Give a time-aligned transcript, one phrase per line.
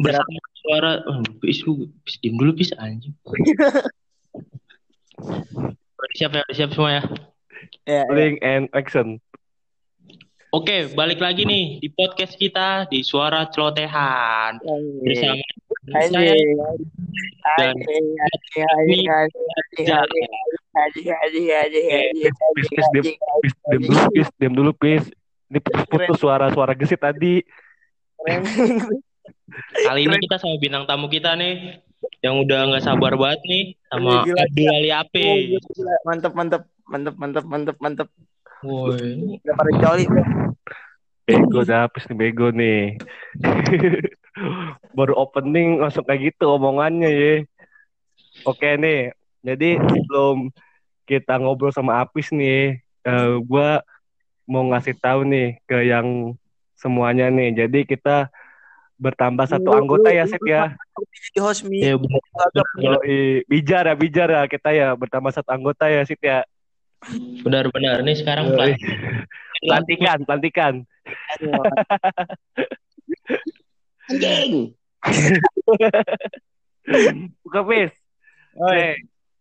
[0.00, 1.60] bersama suara oh, bis,
[2.02, 3.14] bis diem dulu bis anjing
[6.14, 7.02] siap ya siap semua ya
[7.86, 8.34] yeah, yeah.
[8.42, 9.18] and action
[10.54, 14.58] oke okay, balik lagi nih di podcast kita di suara celotehan
[15.04, 15.42] bersama
[15.92, 16.08] Ayy.
[16.08, 16.32] saya
[24.40, 25.06] dan dulu, Pis.
[25.52, 27.44] Ini putus-putus suara-suara gesit tadi.
[29.84, 31.84] Kali ini kita sama bintang tamu kita nih
[32.24, 35.24] yang udah nggak sabar banget nih sama Gila, Abdul Ali Ape.
[35.24, 35.36] Oh.
[36.08, 38.08] Mantep, mantep, mantep, mantep, mantep, mantep.
[38.64, 40.04] Woi, Udah pada coli.
[41.24, 42.96] Bego dah, pis nih bego nih.
[44.96, 47.34] Baru opening langsung kayak gitu omongannya ya.
[48.44, 49.14] Oke nih,
[49.44, 50.50] jadi sebelum
[51.04, 53.84] kita ngobrol sama Apis nih, eh, gua
[54.44, 56.36] mau ngasih tahu nih ke yang
[56.76, 57.64] semuanya nih.
[57.64, 58.28] Jadi kita
[58.94, 60.72] bertambah satu Lu- anggota lu- ya, Sip ya.
[61.34, 61.82] Di hosmi.
[61.82, 61.94] ya
[63.50, 66.46] bijar ya, bijar ya kita ya bertambah satu anggota ya, Sip ya.
[67.44, 68.80] benar-benar nih sekarang pelan-
[69.60, 70.74] Pelantikan, pelantikan.
[74.08, 74.72] Anjing.
[77.44, 77.92] Buka Pis.
[78.54, 78.94] Nih,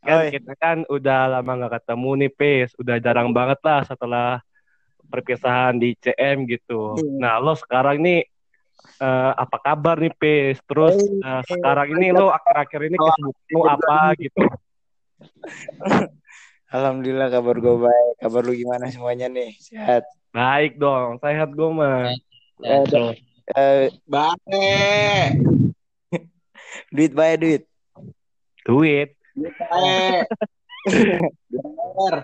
[0.04, 0.28] kan Oi.
[0.32, 4.30] kita kan udah lama nggak ketemu nih Pis, udah jarang banget lah setelah
[5.08, 6.98] perpisahan di CM gitu.
[6.98, 7.20] Iya.
[7.22, 8.26] Nah lo sekarang nih
[9.04, 10.64] eh, apa kabar nih Pis?
[10.64, 14.40] Terus eh, sekarang ini lo akhir-akhir ini kesibukan lo apa gitu?
[16.74, 18.14] Alhamdulillah kabar gue baik.
[18.18, 19.54] Kabar lu gimana semuanya nih?
[19.62, 20.04] Sehat.
[20.34, 22.10] Baik dong, sehat gue mah.
[22.64, 25.30] Eh, Baik,
[26.96, 27.64] duit bayar duit.
[28.64, 29.10] Duit.
[29.38, 30.26] baik.
[31.52, 32.16] Bener.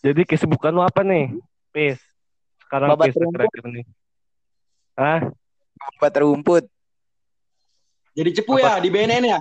[0.00, 1.36] Jadi kesibukan lo apa nih,
[1.68, 2.00] Pis?
[2.64, 3.36] Sekarang Babat rumput.
[3.36, 3.82] akhir-akhir ini.
[5.00, 5.32] Hah?
[5.96, 6.64] Obat rumput.
[8.12, 9.38] Jadi cepu ya di BNN ya?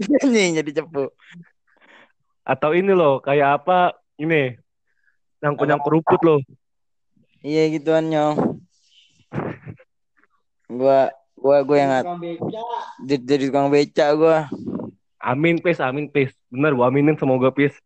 [0.24, 1.12] Anjing jadi cepu.
[2.48, 3.92] Atau ini loh, kayak apa?
[4.16, 4.56] Ini
[5.44, 6.40] nyangkut-nyangkut rumput loh.
[7.44, 8.56] Iya gituan nyong.
[10.72, 12.08] Gua gua gua yang ngat-
[13.04, 14.38] jadi, jadi tukang beca gua.
[15.20, 16.32] Amin, Pis, amin, Pis.
[16.48, 17.76] Bener, gua aminin semoga, Pis.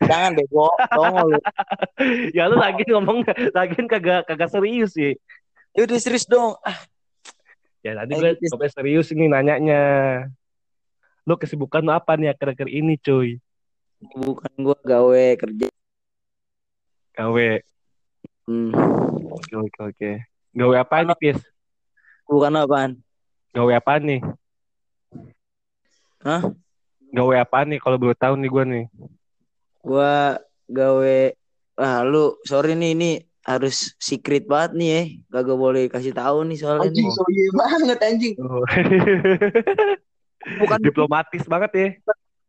[0.00, 1.40] Jangan bego, tongol lu.
[2.36, 3.20] ya lu lagi ngomong
[3.52, 5.12] lagi kagak kagak serius sih.
[5.12, 5.20] Ya
[5.76, 6.58] udah serius dong.
[6.66, 6.78] Ah,
[7.80, 9.80] Ya tadi gue sampai serius ini nanyanya.
[11.24, 13.40] Lu kesibukan lu apa nih akhir-akhir ini, cuy?
[14.00, 15.68] bukan gua gawe kerja.
[17.16, 17.50] Gawe.
[18.48, 18.72] Hmm.
[19.28, 20.10] Oke, oke, oke.
[20.56, 21.38] Gawe apa nih, Pis?
[22.24, 22.90] Bukan apaan?
[23.52, 24.20] Gawe apa nih?
[26.24, 26.42] Hah?
[27.12, 28.84] Gawe apa nih kalau boleh tahu nih gua nih?
[29.80, 30.36] Gua
[30.68, 31.18] gawe
[31.80, 33.10] ah lu sorry nih ini
[33.44, 35.02] harus secret banget nih ya.
[35.40, 37.16] Gak boleh kasih tahu nih soalnya Anjing nih.
[37.16, 38.34] so iya banget anjing.
[38.40, 38.64] Oh.
[40.64, 41.88] Bukan diplomatis banget ya.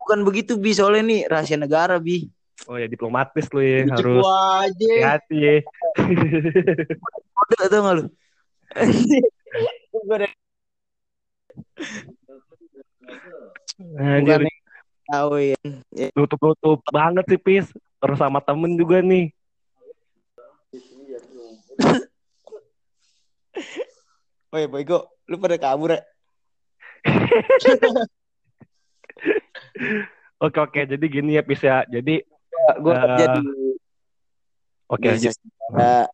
[0.02, 2.25] bukan begitu bi soalnya nih rahasia negara bi.
[2.69, 4.91] Oh ya diplomatis lu ya, Jadi cepu harus aja.
[5.18, 5.56] hati-hati ya.
[7.34, 8.03] Kode tau gak lu?
[13.97, 14.41] Anjir,
[15.09, 15.58] tahu ya.
[16.13, 17.68] nutup-nutup banget sih, Pis.
[18.02, 19.34] Terus sama temen juga nih.
[24.51, 26.01] Woi Boygo, lu pada kabur ya?
[30.41, 30.81] Oke, oke.
[30.89, 31.85] Jadi gini ya, Pis ya.
[31.85, 32.25] Jadi,
[32.81, 33.41] Gue Eh, kerja di
[34.85, 35.09] oke.
[35.17, 36.05] jadi- sejarah.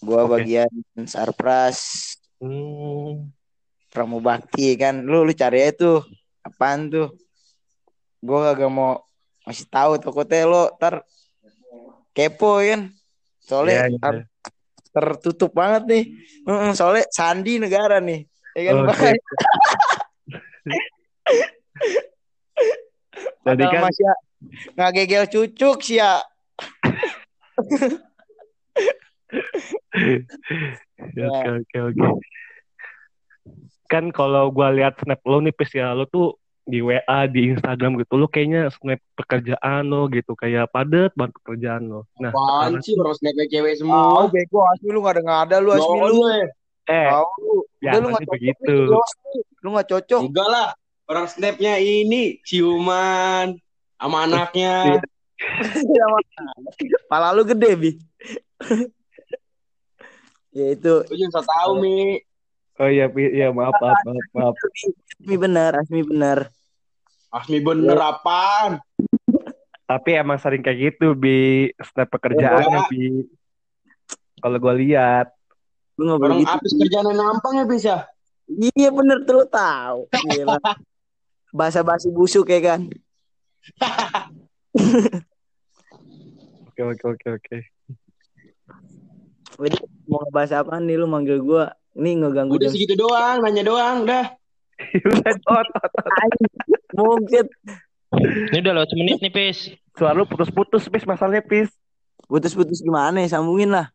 [0.00, 0.30] Gua Oke.
[0.36, 0.68] bagian
[1.08, 1.78] sarpras
[2.36, 3.32] Hmm,
[3.88, 5.00] pramu bakti kan.
[5.00, 5.98] Lu lu cari aja tuh
[6.40, 7.08] apaan tuh?
[8.20, 9.00] Gua kagak mau
[9.44, 11.08] masih tahu takutnya lo ntar
[12.12, 12.92] kepo kan.
[13.44, 13.98] Soalnya Iya, iya.
[14.00, 14.26] har-
[14.94, 16.04] tertutup banget nih.
[16.46, 18.24] Mm, soalnya sandi negara nih.
[18.54, 18.88] Ya kan, Oke.
[18.88, 18.98] Pak?
[23.44, 24.04] Jadi Padahal kan masih
[24.76, 26.12] ngagegel cucuk sih ya.
[31.14, 32.08] Oke oke oke.
[33.90, 38.00] Kan kalau gua lihat snap lo nih Pis ya, lo tuh di WA, di Instagram
[38.00, 42.08] gitu, lo kayaknya snap pekerjaan lo gitu, kayak padet banget pekerjaan lo.
[42.16, 44.32] Nah, Apaan sih orang snapnya cewek Oh, semua.
[44.32, 46.20] bego asli lu gak ada ngada lu asli lu.
[46.84, 47.56] eh, Tahu lu.
[47.80, 48.76] ya lu cocok begitu.
[49.60, 50.20] lu gak cocok.
[50.24, 50.68] Enggak lah.
[51.04, 53.60] Orang snapnya ini ciuman
[54.00, 55.04] sama anaknya.
[57.06, 57.90] Pala lu gede, Bi.
[60.54, 62.24] ya itu Lu juga bisa tahu Mi.
[62.74, 63.30] Oh iya, Pi.
[63.30, 64.54] iya maaf, maaf, maaf, maaf.
[65.22, 66.50] Asmi benar, Asmi benar.
[67.30, 68.82] Asmi bener apaan?
[69.86, 71.70] Tapi emang sering kayak gitu, Bi.
[71.78, 73.30] Snap pekerjaannya, Bi.
[74.42, 75.30] Kalau gua lihat.
[75.94, 76.50] Lu ngobrol Orang gitu.
[76.50, 77.94] habis kerjaan nampang ya bisa.
[78.50, 80.10] Iya bener tuh tahu.
[80.10, 80.58] Gila.
[81.54, 82.90] Bahasa basi busuk ya kan.
[86.74, 87.56] Oke oke oke oke.
[89.62, 89.78] Jadi
[90.10, 91.70] mau ngebahas apa nih lu manggil gua?
[91.94, 94.34] Ini ngeganggu Udah jam segitu doang, nanya doang, dah.
[96.98, 97.46] Mungkin
[98.50, 99.70] Ini udah lewat semenit nih, Pis.
[99.94, 101.70] Suara lu putus-putus, Pis, masalahnya, Pis.
[102.26, 103.38] putus-putus gimana ya?
[103.38, 103.94] Sambungin lah.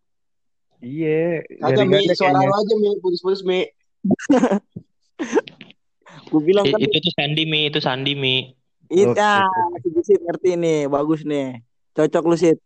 [0.80, 1.44] Iya.
[1.60, 3.68] Kagak Mi, suara lu aja Mi, putus-putus Mi.
[6.30, 7.68] Gua bilang kan itu tuh Sandi, Mi.
[7.68, 8.36] Itu Sandi, Mi.
[8.90, 9.46] itu Oke, ah,
[9.86, 11.62] si Sid ngerti nih, bagus nih.
[11.94, 12.58] Cocok lu sih.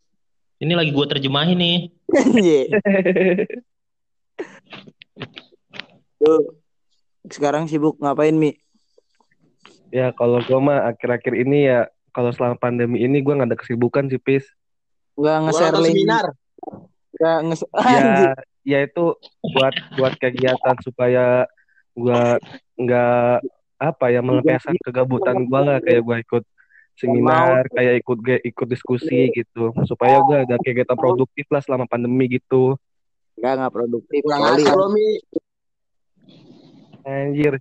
[0.63, 1.91] Ini lagi gua terjemahin nih.
[6.23, 6.35] Lu
[7.29, 8.57] sekarang sibuk ngapain Mi?
[9.93, 14.09] ya kalau gua mah akhir-akhir ini ya kalau selama pandemi ini gua nggak ada kesibukan
[14.09, 14.49] sih, Pis.
[15.13, 16.01] Gua Gua nge-share link.
[16.01, 16.25] seminar.
[17.13, 17.55] Gua nge.
[17.93, 18.33] Ya,
[18.65, 19.05] ya itu
[19.53, 21.45] buat buat kegiatan supaya
[21.93, 22.41] gua
[22.73, 23.45] nggak
[23.77, 26.43] apa ya melepaskan kegabutan gua lah kayak gua ikut
[26.97, 32.73] seminar, kayak ikut ikut diskusi gitu, supaya gua ada kegiatan produktif lah selama pandemi gitu.
[33.37, 34.63] Enggak enggak produktif Kurang kali.
[34.63, 35.07] asal lo Mi.
[37.03, 37.53] Anjir,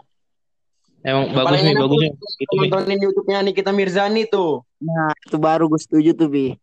[1.03, 2.13] Emang bagus nih, bagus nih.
[2.39, 2.55] Itu.
[2.63, 4.63] Nontonin YouTube-nya Nikita Mirzani tuh.
[4.79, 6.55] Nah, itu baru gue setuju tuh Bi.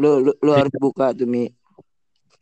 [0.00, 1.52] Lu lu, lu harus buka tuh Mi.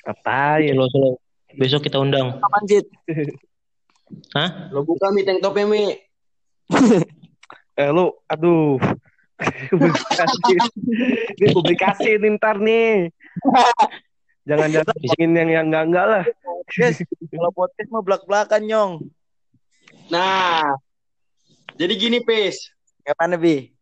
[0.07, 0.71] ngapain?
[0.71, 1.13] Slow, slow.
[1.59, 2.39] Besok kita undang.
[2.39, 2.81] Kapan sih?
[4.39, 4.71] Hah?
[4.71, 5.91] Lo buka Mi tank topnya Mi.
[7.77, 8.81] Eh lu, aduh.
[9.69, 10.57] publikasi.
[11.37, 13.13] Ini publikasi nih ntar nih.
[14.47, 16.25] Jangan jangan ngomongin yang yang enggak enggak lah.
[16.79, 17.03] Yes,
[17.35, 18.93] kalau podcast mah belak-belakan nyong.
[20.07, 20.79] Nah,
[21.75, 22.71] jadi gini Pis.
[23.03, 23.75] Gimana Bi?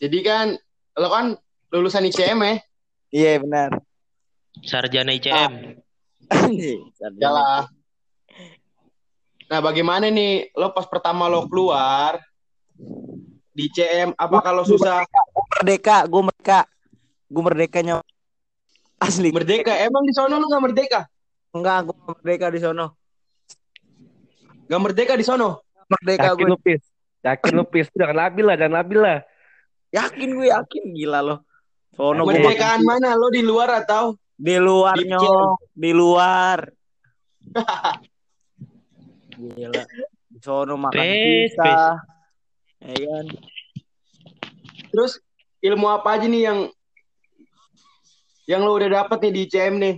[0.00, 0.54] Jadi kan
[0.96, 1.36] lo kan
[1.74, 2.54] lulusan ICM ya?
[3.10, 3.70] Iya benar.
[4.62, 5.82] Sarjana ICM.
[6.30, 6.78] Anjir,
[7.18, 7.66] Yalah.
[9.50, 12.22] Nah, bagaimana nih lo pas pertama lo keluar
[13.50, 15.02] di ICM apa kalau susah
[15.58, 16.60] Merdeka, gue merdeka.
[17.26, 18.02] Gue merdeka nyong.
[19.00, 19.32] Asli.
[19.32, 19.72] merdeka?
[19.80, 21.00] Emang di sono lo gak merdeka?
[21.56, 22.86] Enggak, gue merdeka di sono.
[24.68, 25.64] Gak merdeka di sono?
[25.90, 26.50] Merdeka Yakin gue.
[26.52, 26.82] lu pis.
[27.24, 27.88] Yakin lu pis.
[27.96, 29.18] Jangan labil lah, jangan labil lah.
[29.90, 31.36] Yakin gue yakin gila lo.
[31.96, 33.18] Sono gue Merdekaan mana?
[33.18, 34.14] Lo di luar atau?
[34.40, 36.58] di luar Di nyong, di luar.
[39.36, 39.84] Gila.
[40.32, 42.00] Di sono makan Pes, pizza.
[42.80, 43.26] Ya kan?
[44.88, 45.20] Terus
[45.60, 46.58] ilmu apa aja nih yang
[48.50, 49.94] yang lo udah dapet nih di ICM nih?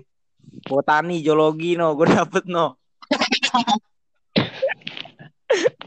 [0.69, 2.77] Botani, geologi no, gue dapet no.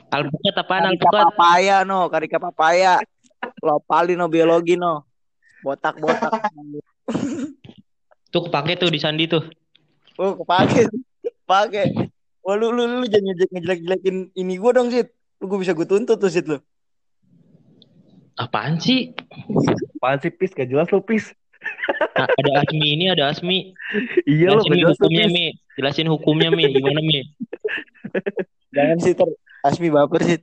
[0.10, 1.22] Alpukat apaan Karika alpukat?
[1.30, 2.94] papaya no, karika papaya.
[3.62, 5.06] Lopali no, biologi no.
[5.62, 6.34] Botak-botak.
[8.34, 9.46] Tuh kepake tuh di Sandi tuh.
[10.18, 10.90] oh, kepake.
[11.22, 11.84] Kepake.
[12.46, 15.10] Wah, lu, lu, lu jangan ngejelek ngejelek-jelekin ini gue dong, Sid.
[15.42, 16.58] Lu gue bisa gue tuntut tuh, Sid lu.
[18.38, 19.14] Apaan sih?
[19.98, 20.54] Apaan sih pis?
[20.54, 21.34] Gak jelas lu pis.
[22.16, 23.76] Nah, ada Asmi ini, ada Asmi.
[24.24, 25.26] Iya Jelasin hukumnya.
[25.28, 25.46] Mi.
[25.76, 26.64] Jelasin hukumnya, Mi.
[26.72, 27.20] Gimana, Mi?
[28.72, 29.30] Jangan sih ter
[29.66, 30.42] Asmi baper, Sid.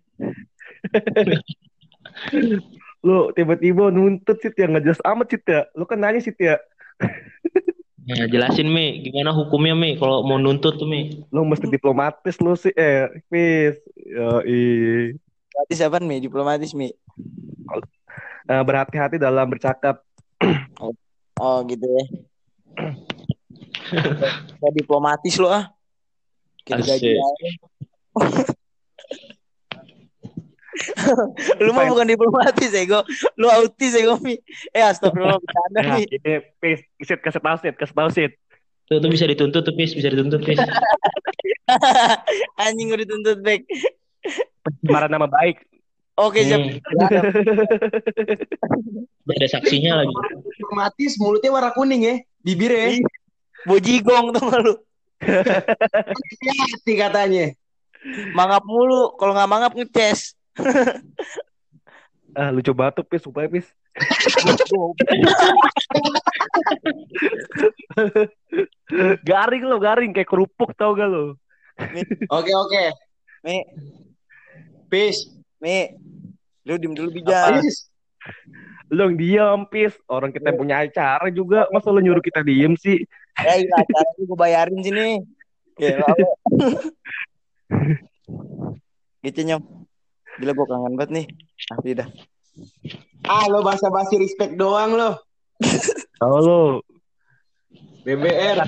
[3.00, 4.69] Lu tiba-tiba nuntut sih ya.
[4.69, 5.65] Gak jelas amat sih ya.
[5.73, 6.61] Lu kan nanya sih ya.
[8.03, 9.00] Nah, jelasin, Mi.
[9.00, 9.97] Gimana hukumnya, Mi?
[9.97, 11.25] Kalau mau nuntut tuh, Mi.
[11.32, 12.75] Lu mesti diplomatis lu sih.
[12.77, 13.81] Eh, pis.
[13.96, 15.17] Yoi.
[15.17, 16.17] Diplomatis apa Mi?
[16.20, 16.93] Diplomatis Mi.
[18.51, 20.05] Eh, berhati-hati dalam bercakap.
[20.82, 20.91] Oh
[21.69, 22.05] gitu ya.
[24.58, 25.75] Kayak diplomatis lo ah.
[26.70, 26.87] Asik.
[26.87, 27.11] gaji
[31.61, 33.05] lu mah bukan diplomatis ego.
[33.37, 34.41] Lu autis ego Mi.
[34.72, 36.08] Eh astagfirullah bercanda Nah, Mi.
[36.08, 36.81] ini pis.
[36.96, 38.32] Isit kasih tau sit, kasih tau sit.
[38.91, 39.94] Tuh, tuh bisa dituntut tuh, Pis.
[39.94, 40.58] Bisa dituntut, Pis.
[42.63, 43.63] Anjing udah dituntut back.
[44.67, 45.63] Pencemaran nama baik.
[46.21, 46.61] Oke siap.
[46.61, 46.77] Hmm.
[49.33, 50.13] Ada saksinya lagi.
[50.61, 53.01] Diplomatis mulutnya warna kuning ya, bibir ya.
[53.65, 54.77] Bojigong tuh lu.
[55.23, 57.55] Hati katanya.
[58.35, 59.15] Mangap mulu.
[59.17, 60.35] Kalau nggak mangap ngeces.
[62.37, 63.23] Ah, lucu banget tuh pis.
[63.25, 63.73] Supaya pis.
[69.29, 70.13] garing lo, garing.
[70.13, 71.41] Kayak kerupuk tau gak lo.
[72.29, 72.85] Oke oke.
[73.47, 73.65] Mi,
[74.93, 75.25] Peace.
[75.63, 75.95] Mi.
[76.67, 77.63] Lu diem dulu bijak.
[78.91, 79.95] Yang diam, pis.
[80.11, 81.71] Orang kita punya acara juga.
[81.71, 82.99] Masa lo nyuruh kita diem sih?
[83.39, 85.23] Ya iya acaranya gue bayarin sini.
[85.79, 86.27] Lalu.
[89.23, 89.63] gitu nyom.
[90.43, 91.27] Gila gue kangen banget nih.
[91.71, 92.09] Tapi dah.
[93.25, 95.15] Ah lo basa basi respect doang lo.
[96.19, 96.83] Tahu lo.
[98.03, 98.67] BBR.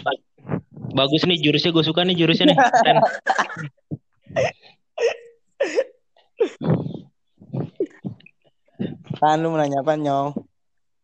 [0.95, 2.59] Bagus nih jurusnya gue suka nih jurusnya nih.
[9.19, 10.29] Kan lu mau nanya apa, Nyong?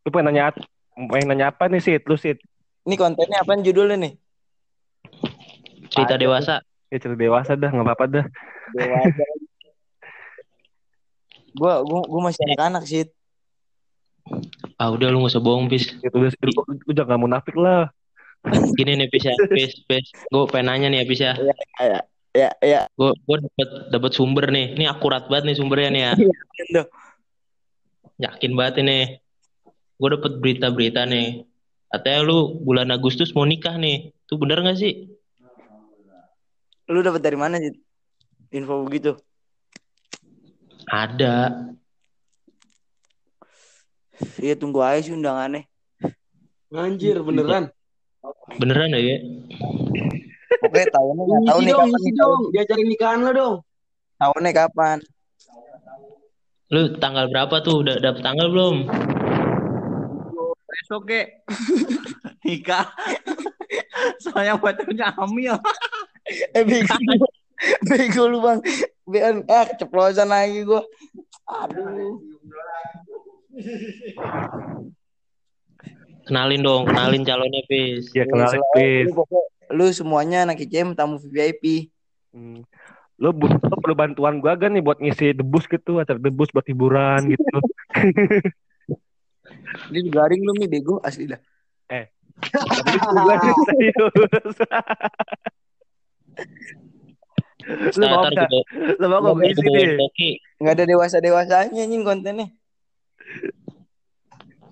[0.05, 0.53] Lu pengen nanya
[0.97, 2.03] pengen nanya apa nih Sid?
[2.05, 2.39] Lu Sid?
[2.85, 4.13] Ini kontennya apa judulnya nih?
[5.91, 6.65] Cerita dewasa.
[6.91, 8.25] Ya cerita dewasa dah, nggak apa-apa dah.
[8.75, 9.25] Dewasa.
[11.55, 13.07] gua, gua, gua masih anak-anak sih.
[14.79, 15.91] Ah udah lu gak usah bohong pis.
[16.03, 16.53] Itu udah lu,
[16.87, 17.91] lu jangan munafik lah.
[18.75, 20.07] Gini nih pis ya, pis, pis.
[20.33, 21.33] Gue pengen nanya nih ya pis ya.
[21.37, 22.01] Ya,
[22.35, 22.81] ya, ya.
[22.95, 24.77] Gue gue dapet dapet sumber nih.
[24.79, 26.13] Ini akurat banget nih sumbernya nih ya.
[26.77, 26.87] Tuh.
[28.21, 28.99] Yakin banget ini.
[30.01, 31.45] Gue dapet berita-berita nih.
[31.91, 34.15] Katanya lu bulan Agustus mau nikah nih.
[34.15, 35.11] Itu bener gak sih?
[36.91, 37.75] Lu dapat dari mana sih
[38.55, 39.15] info begitu?
[40.91, 41.67] Ada.
[44.43, 45.65] Iya tunggu aja sih undangannya.
[46.71, 47.75] Anjir, beneran.
[48.59, 49.19] Beneran ya?
[50.61, 51.97] Oke, tahunnya nggak tahu nih dong, kapan.
[51.97, 52.41] isi nih, dong.
[52.53, 53.55] Diajarin nikahan lo dong.
[54.21, 54.97] Tahunnya kapan?
[56.71, 57.81] Lu tanggal berapa tuh?
[57.83, 58.77] Udah dapet tanggal belum?
[60.71, 61.21] Besok ke
[62.47, 62.87] nikah.
[64.23, 65.57] Soalnya pacarnya hamil.
[66.57, 66.95] eh bego.
[67.89, 68.59] bego lu bang.
[69.09, 70.85] Biar ah keceplosan lagi gua.
[71.49, 72.21] Aduh.
[76.29, 78.13] Kenalin dong, kenalin calonnya pis.
[78.15, 79.11] Ya kenalin please.
[79.11, 81.91] Lu, pokoknya- lu semuanya anak ICM tamu VIP.
[82.35, 82.67] Hmm.
[83.21, 87.37] Lu, lu perlu bantuan gua gak nih buat ngisi debus gitu, acara debus buat hiburan
[87.37, 87.59] gitu.
[89.93, 91.41] Ini garing lu nih bego asli dah.
[92.41, 94.57] Nih serius.
[98.01, 98.49] lu mau Ntar gak?
[98.49, 98.63] gue
[98.97, 99.89] Lu mau gak ngisi nih?
[100.65, 102.49] Ada dewasa dewasanya anjing kontennya.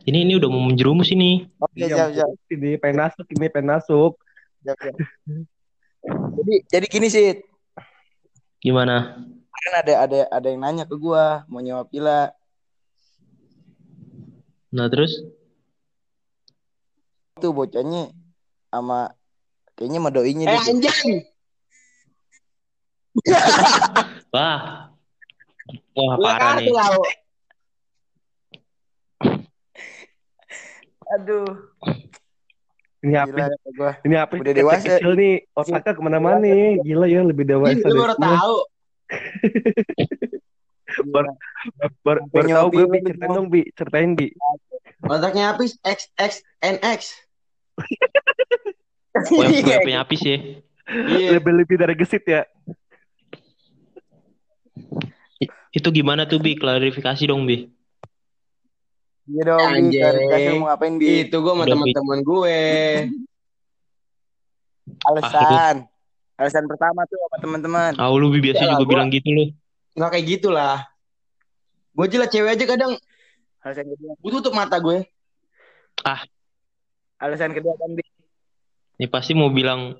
[0.09, 1.45] Ini ini udah mau menjerumus ini.
[1.61, 2.31] Oke Iya, siap siap.
[2.49, 4.17] Ini pengen masuk, ini pengen masuk.
[4.69, 4.97] Siap, siap.
[6.37, 7.41] jadi jadi gini sih.
[8.61, 9.25] Gimana?
[9.49, 12.37] Kan ada ada ada yang nanya ke gua mau nyewa villa.
[14.69, 15.25] Nah terus?
[17.41, 18.13] Tuh bocahnya
[18.69, 19.17] sama
[19.73, 20.61] kayaknya sama doinya Eh deh.
[20.69, 21.25] anjing.
[24.35, 24.93] Wah.
[25.97, 26.69] Wah parah nih.
[26.69, 27.01] lau.
[31.17, 31.73] Aduh.
[32.99, 33.15] Ini?
[33.15, 33.93] Gila kata gua.
[34.03, 34.33] Ini apa?
[34.43, 34.87] Udah dewasa.
[34.99, 36.83] Kecil nih, otaknya ke mana-mana nih.
[36.83, 37.87] Gila ya, lebih dewasa.
[37.87, 38.27] Lu dari baru gua.
[38.27, 38.57] tahu.
[40.99, 41.31] Baru,
[42.03, 42.99] baru, tahu gue, Bi.
[43.07, 43.61] Ceritain dong, Bi.
[43.77, 44.29] Ceritain, Bi.
[45.07, 47.01] Otaknya habis X X NX.
[49.31, 50.37] Oh yang gue punya apis ya.
[50.89, 51.39] Iya.
[51.39, 52.43] Lebih-lebih dari gesit ya.
[55.71, 56.59] Itu gimana tuh Bi?
[56.59, 57.69] Klarifikasi dong Bi.
[59.29, 59.61] Iya dong.
[59.63, 60.01] Anjing.
[60.01, 61.07] Klarifikasi mau ngapain, Bi?
[61.23, 62.59] Itu gue sama teman-teman gue.
[65.05, 65.77] Alasan.
[66.35, 67.93] Alasan pertama tuh sama teman-teman.
[67.95, 69.45] Ah lu Bi biasa Ya lah, juga gua- bilang gitu lu.
[69.93, 70.77] Nggak kayak gitulah.
[71.93, 72.93] Gue jelas cewek aja kadang
[73.59, 74.13] Alasan kedua.
[74.15, 75.03] gue tutup mata gue.
[77.19, 78.05] Alasan kedua kan, Bi.
[78.97, 79.99] Ini pasti mau bilang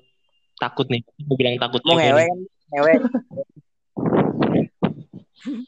[0.55, 1.03] takut nih.
[1.21, 2.25] Mau bilang takut Mau ngewe nih.
[2.25, 2.39] kan?
[2.71, 2.93] Ngewe.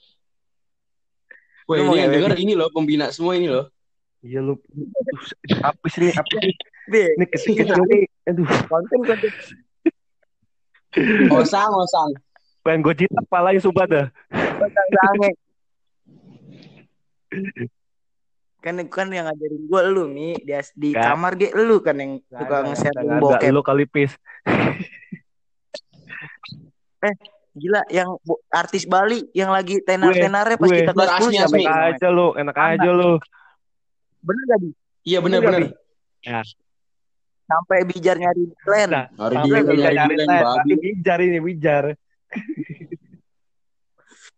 [1.71, 3.71] Wah mau ini yang denger ini loh pembina semua ini loh.
[4.19, 4.59] Iya, lu.
[5.63, 6.11] Apa sih ini?
[6.11, 6.53] Apa sih?
[6.91, 8.03] Ini kecil-kecil nih.
[8.27, 9.31] Aduh, Konten konten.
[11.31, 12.11] Osang, osang.
[12.61, 14.05] pengen gue jitak palanya sumpah dah.
[14.61, 15.31] sange.
[18.61, 21.01] Kan kan yang ngajarin gua lu nih di di Gak.
[21.01, 23.49] kamar ge lu kan yang suka nge-share bokep.
[23.49, 24.13] Lu kali pis.
[27.51, 28.15] Gila yang
[28.48, 30.77] artis Bali yang lagi tenar-tenarnya pas gue.
[30.79, 31.91] kita kelas Bar 10 Asmi, Enak namanya?
[31.91, 33.12] aja lu, enak aja lu.
[34.22, 34.70] Bener gak Bi?
[35.03, 35.62] Iya bener-bener.
[37.43, 38.88] Sampai bijar nyari plan.
[38.88, 40.38] Nah, Sampai dia nggak nyari babi.
[40.55, 41.84] tapi wijar ini wijar.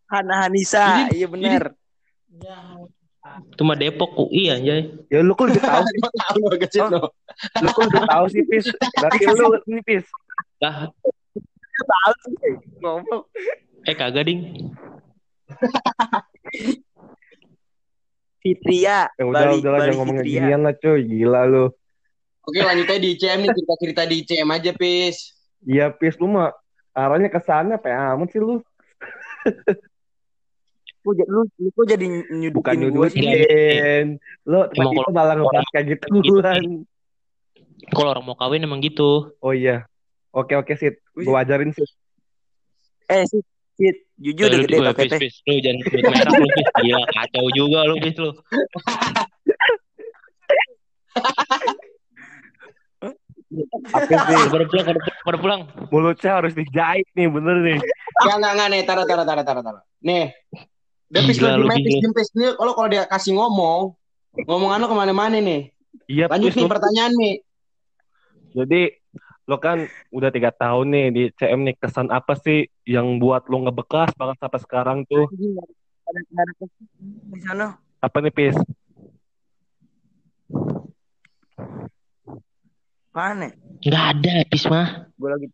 [0.08, 1.74] Hana Hanisa, iya bener.
[3.50, 4.90] Itu mah Depok UI anjay.
[5.08, 5.82] Ya lu kok lebih tahu
[6.22, 7.02] tahu lo kecil lo.
[7.60, 8.66] lu kok lebih tahu sih pis.
[8.94, 10.06] Berarti lu ini pis.
[10.58, 10.90] Lah,
[11.74, 12.54] Tahu sih.
[12.80, 13.24] Ngomong.
[13.84, 14.42] eh kagak ding.
[18.44, 21.66] Fitria, Ya udah Bali, udah Bali jangan ngomongin ginian lah cuy, gila lu.
[22.44, 25.32] Oke lanjut aja di ICM nih cerita-cerita di ICM aja pis.
[25.64, 26.52] Iya pis lu mah
[26.92, 28.60] arahnya ke sana apa amat sih lu?
[31.04, 34.20] Lu, lu, lu kok jadi nyudukin Bukan nyudutin.
[34.44, 36.64] Lu tiba-tiba kalau- malah ngebahas kayak gitu duluan.
[37.96, 39.32] Kalau orang mau kawin emang gitu.
[39.40, 39.88] Oh iya.
[40.34, 41.86] Oke oke Sid, gua ajarin Sid.
[43.06, 43.42] Eh, sih,
[43.78, 45.20] Sit, jujur lu, udah gede gue, pakai teh.
[45.46, 46.68] Lu jangan sebut merek lu, pis.
[46.74, 48.32] Gila, kacau juga lu, pis, lu.
[53.94, 55.62] Apis nih, Pada pulang, pada pulang, pada pulang.
[55.94, 57.78] mulutnya harus dijahit nih, bener nih.
[57.78, 59.84] Enggak, enggak, enggak nih, taruh, taruh, taruh, taruh, taruh.
[60.02, 60.34] Nih.
[61.14, 63.94] Dia pis Gila, lebih lu main pis pis nih kalau kalau dia kasih ngomong,
[64.50, 65.70] ngomongan lo ke mana-mana nih.
[66.10, 67.34] Iya, Lanjut nih lu- pertanyaan nih.
[68.58, 68.82] Jadi
[69.44, 73.68] lo kan udah tiga tahun nih di CM nih kesan apa sih yang buat lo
[73.68, 75.52] ngebekas banget sampai sekarang tuh di
[77.44, 77.76] sana.
[78.00, 78.56] apa nih Pis?
[83.14, 83.54] Mana?
[83.86, 85.06] Nggak ada, Pis mah.
[85.16, 85.48] Gue lagi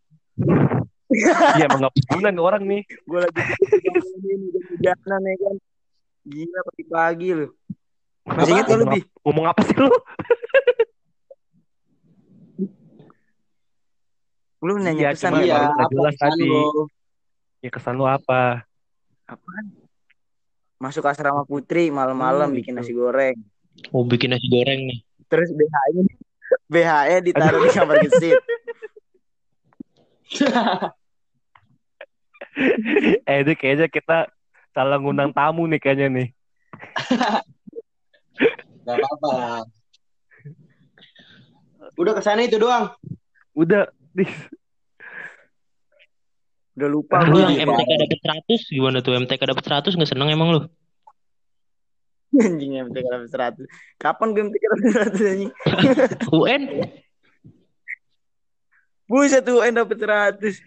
[1.58, 2.82] Iya emang punya nih orang nih.
[2.86, 3.40] gue lagi
[4.78, 5.56] jalan ya kan.
[6.30, 7.46] Gila pagi-pagi lu.
[8.22, 9.02] Masih ingat lu, Bi?
[9.26, 9.90] Ngomong apa sih lo?
[14.60, 15.44] Lu Iya, nanya pesan cuma ya?
[15.44, 16.46] Iya, baru nggak apa jelas pesan tadi.
[16.46, 16.64] lo?
[17.60, 18.42] Ya kesan lo apa?
[19.24, 19.64] Apaan?
[20.76, 22.80] Masuk asrama putri malam-malam Hmm, bikin gitu.
[22.80, 23.36] nasi goreng.
[23.92, 24.98] Mau bikin nasi goreng nih.
[25.28, 26.02] Terus BH-nya
[26.72, 28.40] BH-nya ditaruh di kamar gesit.
[33.24, 34.26] eh ini kayaknya kita
[34.72, 36.28] salah ngundang tamu nih kayaknya nih.
[38.84, 39.62] Gak apa-apa lah.
[41.96, 42.90] Udah ke sana itu doang.
[43.52, 43.88] Udah.
[46.70, 47.42] Udah lupa Lu gue.
[47.44, 49.12] yang MTK dapet 100 gimana tuh?
[49.14, 50.60] MTK dapet 100 nggak seneng emang lu?
[52.30, 53.66] Anjing MTK dapet 100.
[53.98, 54.84] Kapan gue MTK dapet
[55.18, 55.50] 100 anjing?
[56.38, 56.62] UN?
[59.10, 60.62] Buset tuh UN dapet 100.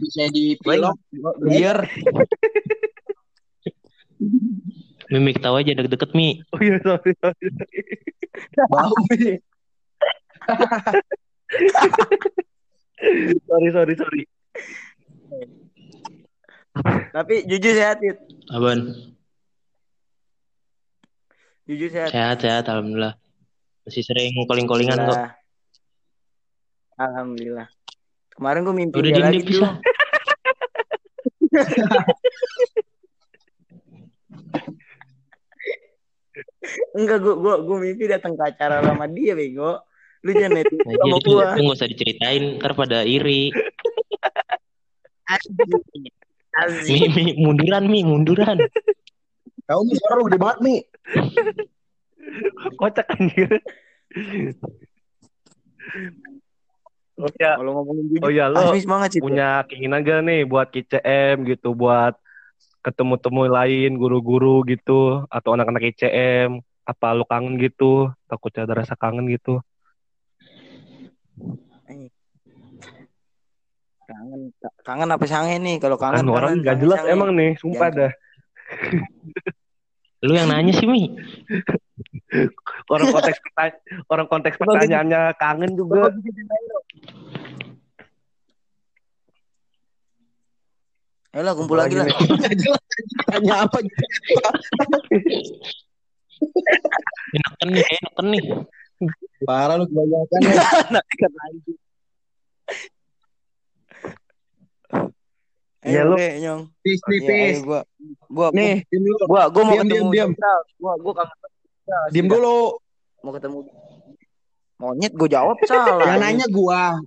[0.00, 0.96] Bisa di pilok,
[1.44, 1.82] biar
[5.10, 6.38] Mimik tahu aja deket-deket Mi.
[6.54, 7.48] Oh iya, sorry, sorry.
[8.70, 9.42] bau nih.
[13.48, 14.22] sorry, sorry, sorry.
[17.10, 18.18] Tapi jujur sehat, Tit.
[18.54, 18.94] Aban.
[21.66, 22.10] Jujur sehat.
[22.14, 23.14] Sehat-sehat alhamdulillah.
[23.86, 25.18] Masih sering calling-callingan kok.
[25.18, 25.34] Alhamdulillah.
[27.00, 27.68] Alhamdulillah.
[28.36, 29.52] Kemarin gue mimpi Udah dia lagi diem-diem tuh.
[29.52, 29.68] bisa.
[36.94, 39.82] Enggak, gue gue gue mimpi datang ke acara sama dia, bego.
[40.20, 41.44] Lu jangan net Nah, sama gua.
[41.56, 43.52] itu nggak usah diceritain, ntar pada iri.
[46.90, 48.58] Mi, mi, munduran Mi, munduran.
[49.64, 50.80] Tahu nih suara lu gede banget nih.
[52.76, 53.50] Kocak anjir.
[57.20, 58.82] Oh ya, Kalau ngomongin oh ya lo sih.
[59.20, 62.16] punya keinginan gak nih buat KCM gitu, buat
[62.80, 69.28] ketemu-temu lain guru-guru gitu atau anak-anak ICM apa lo kangen gitu takut ada rasa kangen
[69.28, 69.60] gitu
[74.10, 74.40] Kangen,
[74.82, 75.78] kangen apa sange nih?
[75.78, 77.12] Kalau kangen, kan orang kangen, nggak jelas sange.
[77.14, 77.98] emang nih sumpah Jangan.
[78.00, 78.12] dah
[80.26, 81.08] Lu yang nanya sih Mi.
[82.86, 86.10] orang konteks pertanya- orang konteks pertanyaannya kangen juga
[91.30, 92.10] Ayo lah kumpul lagi lah.
[93.30, 93.78] Tanya apa
[97.30, 98.42] Enakan nih, enakan nih.
[99.48, 100.54] Parah lu kebanyakan ya.
[105.80, 106.16] Iya, Ayo lu.
[106.20, 106.62] deh, nyong.
[106.84, 107.56] Pis nih, Iya, pis.
[107.56, 107.80] ayo gua,
[108.28, 108.84] gua, Nih,
[109.24, 110.30] gua, gua mau Diam, ketemu diam, diam.
[110.76, 111.36] Gua, gua kangen.
[111.88, 112.28] Sudah.
[112.36, 112.60] dulu.
[113.24, 113.58] Mau ketemu.
[114.76, 116.04] Monyet gua jawab salah.
[116.04, 117.00] Yang nanya gua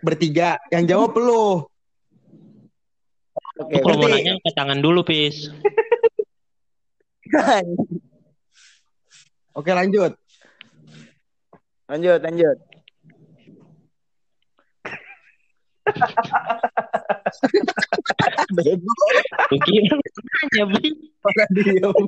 [0.00, 1.68] bertiga, yang jawab lu.
[3.60, 5.52] Oke, kalau mau nanya ke tangan dulu, Pis.
[9.60, 10.16] Oke, lanjut.
[11.90, 12.56] Lanjut, lanjut.
[18.54, 18.92] Bego.
[19.50, 20.88] Lu nanya, Bi.
[21.20, 22.06] Pada diem.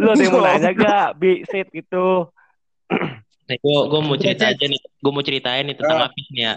[0.00, 2.24] lo ada yang mau nanya gak bi sit gitu
[3.52, 4.80] Nih, gua, gua mau cerita aja nih.
[5.02, 6.08] Gua mau ceritain nih tentang Ah.
[6.08, 6.54] Apis nih ya.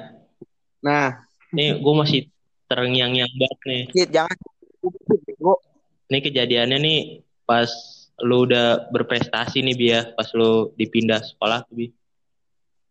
[0.80, 1.08] Nah,
[1.52, 2.32] Nih, gua masih
[2.72, 3.84] terngiang-ngiang banget nih.
[3.92, 4.38] Tit, jangan.
[6.08, 7.00] Nih kejadiannya nih
[7.44, 7.68] pas
[8.24, 11.88] lu udah berprestasi nih Bi ya, pas lu dipindah sekolah tuh Bi.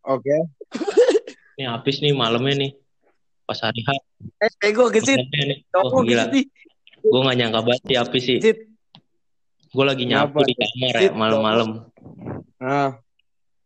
[0.05, 0.37] oke.
[1.55, 2.73] Nih Apis nih malamnya nih.
[3.47, 3.91] Pas hari H.
[4.43, 5.23] eh, bego gesit.
[5.71, 6.27] Kamu Oh gila.
[6.99, 8.39] Gue gak nyangka banget sih Apis sih.
[9.71, 11.69] Gue lagi nyapu Kenapa di kamar ya malam-malam.
[12.59, 12.99] Nah,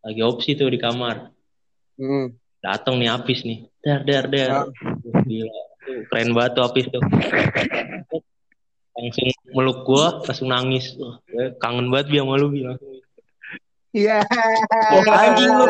[0.05, 1.33] Lagi opsi tuh di kamar.
[1.97, 2.37] hmm.
[2.61, 3.65] Dateng nih Apis nih.
[3.81, 4.49] Der der der.
[4.53, 4.67] Ah.
[5.25, 5.61] Gila.
[6.13, 7.01] Keren banget tuh Apis tuh.
[8.99, 10.99] Langsung meluk gua, langsung nangis.
[10.99, 12.67] Wah, gue kangen banget Bi sama lu Bi.
[12.67, 12.91] Langsung.
[13.95, 14.27] Iya.
[15.07, 15.65] Anjing lu.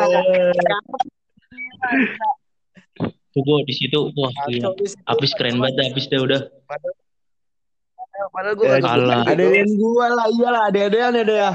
[3.36, 4.72] Tuh gua di situ, wah gila.
[5.04, 6.40] Apis keren banget dah, Apis dah udah.
[6.64, 9.22] Padahal Ya, kalah.
[9.30, 11.52] Ada yang gua lah, iyalah, ada ada ada ya.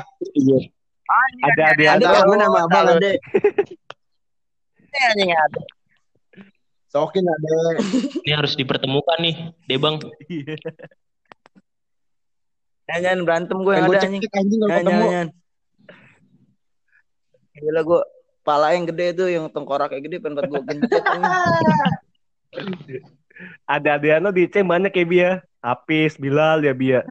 [1.43, 3.11] ada ada Ada ada kangen sama abang, ada.
[5.11, 5.61] anjing ada.
[6.87, 7.55] Sokin ada.
[8.23, 9.35] Ini harus dipertemukan nih,
[9.67, 9.99] deh bang.
[12.83, 14.23] Jangan berantem gue yang gue ada anjing.
[14.27, 15.07] anjing kalau Jangan, ketemu.
[15.07, 15.27] jangan.
[17.53, 18.01] Gila gue
[18.43, 21.03] pala yang gede tuh yang tengkorak kayak gede pengen buat gue gencet.
[23.65, 25.31] Ada ada lo di C banyak ya Bia.
[25.57, 27.01] Hafiz, Bilal ya Bia.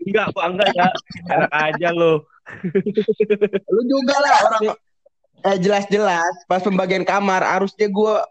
[0.00, 0.88] Enggak, gua enggak ya.
[1.28, 2.24] Enak aja lo.
[3.68, 4.62] Lu juga lah orang
[5.44, 8.24] eh jelas-jelas pas pembagian kamar harusnya gua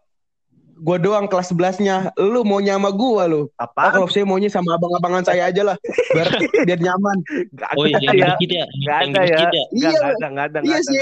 [0.75, 1.95] gua doang kelas 11-nya.
[2.15, 3.41] Lu mau nyama gua lu.
[3.43, 3.93] Oh, Apa?
[3.93, 5.77] kalau saya maunya sama abang-abangan saya aja lah.
[6.09, 6.27] Biar
[6.67, 7.17] biar nyaman.
[7.49, 8.25] Enggak Oh ada yang di ya.
[8.27, 9.11] masjid ya, di ada ya.
[9.13, 9.63] masjid ya.
[9.69, 10.99] Iya, enggak ada, enggak ada, Iya sih.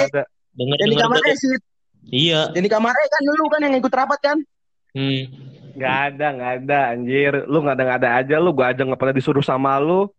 [0.52, 1.26] Dengar Yang di dengar kamar tuh.
[1.26, 1.50] eh sih.
[2.04, 2.42] Iya.
[2.52, 4.38] Yang di kamar eh kan lu kan yang ikut rapat kan?
[4.92, 5.22] Hmm.
[5.72, 7.34] Enggak ada, enggak ada anjir.
[7.46, 10.10] Lu enggak ada enggak ada aja lu, gua aja enggak pernah disuruh sama lu.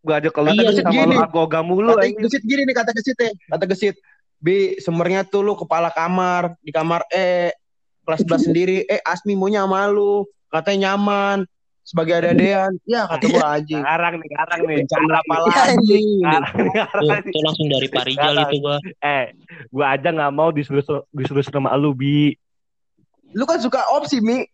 [0.00, 1.14] Gua aja kalau Iya, sama gini.
[1.14, 3.30] lu agoga mulu Kata gesit gini nih kata gesit ya.
[3.48, 3.96] Kata gesit.
[4.42, 7.54] Bi, semernya tuh lu kepala kamar di kamar E
[8.02, 8.76] kelas 11 sendiri.
[8.86, 10.26] Eh Asmi maunya sama lu.
[10.48, 11.48] Katanya nyaman
[11.82, 12.76] sebagai ada-adean.
[12.84, 13.82] Ya kata gua anjing.
[13.82, 14.78] Sekarang nih, sekarang nih.
[14.84, 15.98] Cara apa lagi?
[15.98, 17.22] nih.
[17.26, 18.76] tuh langsung dari Parijal itu gua.
[19.00, 19.24] Eh,
[19.68, 22.36] gua aja nggak mau disuruh disuruh sama lu, Bi.
[23.32, 24.44] Lu kan suka opsi, Mi.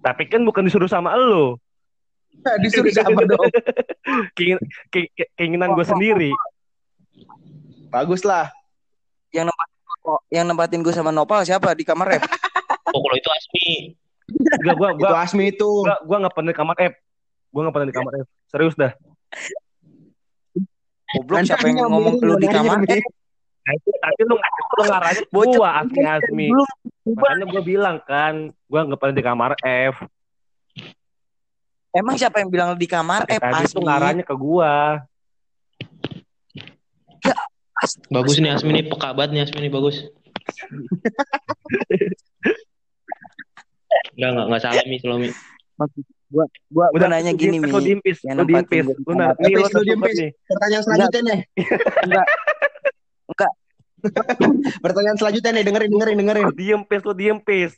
[0.00, 1.56] Tapi kan bukan disuruh sama lu.
[2.60, 3.48] Disuruh siapa dong?
[4.32, 6.30] Keingin- ke- ke- keinginan gue sendiri.
[7.88, 8.50] Bagus lah.
[9.30, 9.72] Yang nempatin
[10.28, 12.22] yang nempatin gue sama Nopal siapa di kamar rep?
[12.94, 13.66] Oh kalau itu Asmi.
[14.62, 15.70] Enggak, gua Itu gua Asmi itu.
[15.82, 16.94] gua gua nggak pernah di kamar F.
[17.50, 18.28] Gua nggak pernah di kamar F.
[18.46, 18.92] Serius dah.
[21.14, 22.78] Goblok siapa yang ngomong lu di kamar?
[22.82, 22.98] Mi.
[23.64, 24.82] Nah, itu tadi lu lu
[25.34, 26.48] Bocah gua Asmi Asmi.
[27.04, 30.06] Makanya gua bilang kan, gua nggak pernah di kamar F.
[31.94, 33.82] Emang siapa yang bilang di kamar eh Tadi Asmi?
[33.82, 35.02] ngarahnya ke gua.
[38.06, 39.98] Bagus nih Asmi nih peka banget nih Asmi nih bagus.
[44.14, 45.28] Enggak enggak enggak salah Mi Salomi.
[46.30, 47.70] Gua gua, gua nanya gini Mi.
[47.70, 48.84] Lu diimpis, Yang lu diimpis.
[49.02, 50.16] gua di Lu Diimpis.
[50.46, 51.40] Pertanyaan selanjutnya nih.
[52.06, 52.26] Enggak.
[53.30, 53.52] Enggak.
[54.84, 56.44] Pertanyaan selanjutnya nih, dengerin, dengerin, dengerin.
[56.52, 57.72] Lu diempis, lu diempis.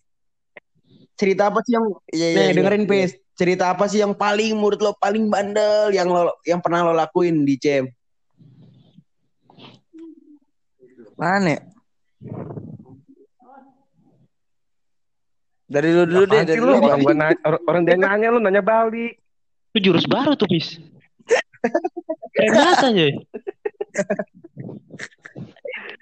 [1.17, 2.37] Cerita apa sih yang Iya iya.
[2.37, 2.55] Nih, iya.
[2.61, 3.11] dengerin Pis.
[3.37, 7.45] Cerita apa sih yang paling menurut lo paling bandel yang lo yang pernah lo lakuin
[7.45, 7.89] di CM?
[11.17, 11.57] Mana?
[11.57, 11.61] ya?
[15.67, 16.79] Dari lu dulu deh, dari lu.
[16.79, 19.19] Orang, gua nanya, orang, orang dia nanya lu nanya balik.
[19.75, 20.79] Itu jurus baru tuh Pis.
[22.33, 23.07] Keren banget aja.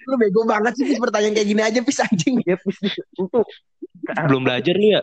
[0.04, 2.44] Lu bego banget sih Pis pertanyaan kayak gini aja Pis anjing.
[2.44, 3.40] Ya pis itu
[4.28, 5.02] Belum belajar lu ya.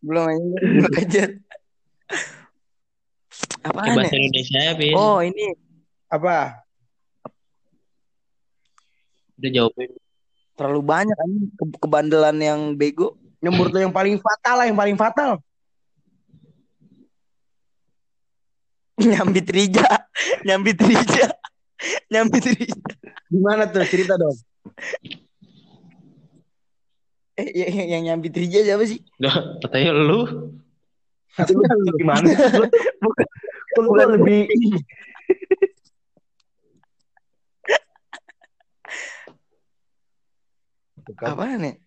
[0.00, 1.28] Belum aja, belum belajar.
[3.68, 4.20] Apaan bahasa ya?
[4.24, 4.96] Indonesia ya Pis.
[4.96, 5.44] Oh, ini
[6.08, 6.64] Apa?
[9.36, 9.92] Udah jawabin.
[10.56, 13.14] Terlalu banyak anjing ke- kebandelan yang bego.
[13.44, 15.30] Yang menurut lo yang paling fatal lah, yang paling fatal.
[19.06, 19.84] Nyambit Rija,
[20.48, 21.28] nyambit Rija.
[22.12, 22.80] Nyambit Rija.
[23.28, 24.32] Gimana tuh cerita dong?
[27.36, 29.04] Eh, yang, yang nyambit Rija siapa sih?
[29.20, 30.24] Udah, katanya lu.
[31.36, 32.24] lu gimana?
[32.56, 32.64] Lu,
[33.04, 33.28] Bukan.
[41.06, 41.78] Lu kan lebih Apaan ya?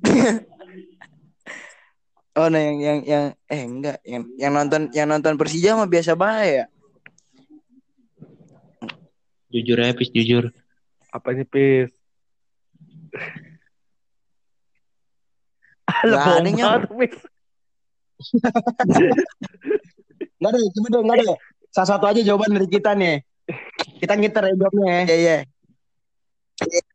[2.38, 6.14] oh, nah yang yang yang eh enggak, yang yang nonton yang nonton Persija mah biasa
[6.14, 6.70] bae ya.
[9.50, 10.54] Jujur ya Pis, jujur.
[11.10, 11.90] apa nih pis?
[15.90, 17.18] Alah, ada, Pis.
[20.40, 21.36] Enggak deh, coba deh, enggak deh.
[21.74, 23.20] Salah satu aja jawaban dari kita nih.
[24.00, 25.00] Kita ngiter ya jawabnya ya.
[25.04, 25.36] Iya iya.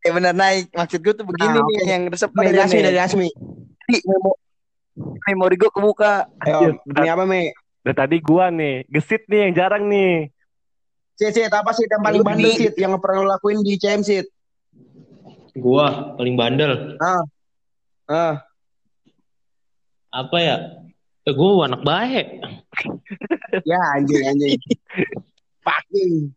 [0.06, 0.70] Eh benar naik.
[0.70, 1.90] Maksud gue tuh begini Nah, nih oke.
[1.90, 2.86] yang resep Dari nih, Asmi, nih.
[2.86, 3.30] dari Asmi.
[4.06, 4.40] Memo-
[5.26, 6.30] memori gue kebuka.
[6.46, 7.50] Ayo, ini apa, Mi?
[7.82, 10.30] Dari tadi gua nih, gesit nih yang jarang nih.
[11.18, 12.74] Sit, sit, apa sih yang paling Lu bandel, Sit?
[12.78, 14.26] Yang pernah lo lakuin di CM, Sit?
[15.54, 16.98] Gua paling bandel.
[18.10, 18.42] Ah,
[20.10, 20.58] Apa ya?
[21.26, 22.26] Eh, gua anak baik.
[23.70, 24.58] ya anjing, anjing.
[25.66, 26.30] Fucking.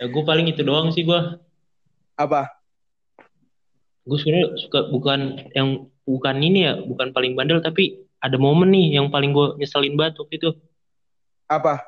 [0.00, 1.20] Ya, gue paling itu doang sih gue.
[2.16, 2.50] Apa?
[4.02, 8.98] Gue sebenarnya suka bukan yang bukan ini ya, bukan paling bandel tapi ada momen nih
[8.98, 10.50] yang paling gue nyeselin banget waktu itu.
[11.46, 11.82] Apa?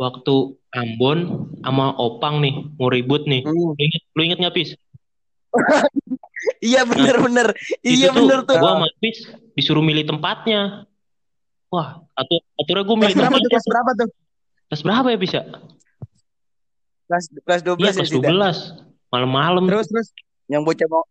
[0.00, 3.44] Waktu Ambon sama Opang nih mau ribut nih.
[3.44, 3.76] Hmm.
[3.76, 4.70] Lu inget, lu inget gak Pis?
[6.58, 7.48] Iya bener bener.
[7.86, 8.58] Iya bener tuh.
[8.58, 9.18] Gue sama Pis
[9.54, 10.86] disuruh milih tempatnya.
[11.70, 13.38] Wah, atur aturnya gue milih Kelas berapa tuh?
[13.38, 13.50] tempatnya.
[13.54, 14.08] Kelas berapa tuh?
[14.66, 15.44] Kelas berapa ya Pis ya?
[17.06, 18.91] Kelas kelas 12 Iya ya kelas Sid, ya?
[19.12, 19.62] 12 malam-malam.
[19.68, 20.08] Terus terus.
[20.48, 21.04] Yang bocah mau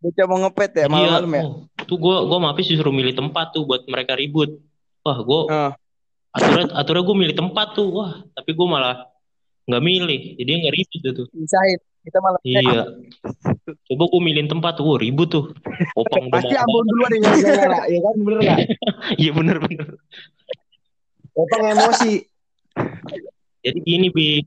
[0.00, 1.42] bocah mau ngepet ya Iya, malam-malam ya.
[1.44, 4.58] oh, tuh gue gue sama Apis disuruh milih tempat tuh buat mereka ribut.
[5.02, 5.72] Wah, gue Ah.
[6.32, 7.88] aturan aturan gue milih tempat tuh.
[7.92, 9.06] Wah, tapi gue malah
[9.64, 10.20] nggak milih.
[10.36, 11.26] Jadi nggak ribut tuh.
[11.32, 11.78] Misahin.
[12.04, 13.00] Kita malam Iya.
[13.64, 15.56] Coba gue milihin tempat tuh, ribut tuh.
[15.96, 18.58] Opang Pasti Ambon duluan yang nyala-nyala, ya kan bener nggak?
[19.24, 19.86] Iya bener bener.
[21.32, 22.12] Opang emosi.
[23.64, 24.44] Jadi gini bi,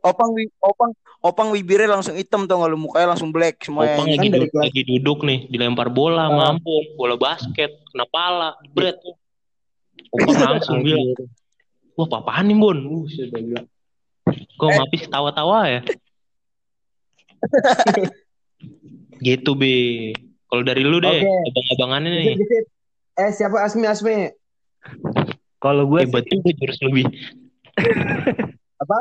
[0.00, 3.96] Opang wi- opang opang bibirnya langsung hitam tuh kalau mukanya langsung black semuanya.
[3.96, 6.50] Opang kan lagi, dari du- kelas- lagi duduk nih, dilempar bola sama Ah.
[6.52, 9.16] Ambon, bola basket, kena pala, jebret tuh.
[10.12, 11.16] Opang langsung bilang,
[11.96, 12.76] wah apaan nih Bon?
[12.76, 13.66] Uh, sudah bilang.
[14.30, 14.74] Kok Eh.
[14.76, 15.80] ngapis tawa-tawa ya?
[19.20, 20.12] gitu bi.
[20.44, 21.48] Kalau dari lu deh, Oke.
[21.48, 22.34] abang-abangannya nih.
[23.16, 24.28] Eh siapa Asmi Asmi?
[25.56, 27.04] Kalau gue juga jurus lebih.
[28.82, 28.96] Apa?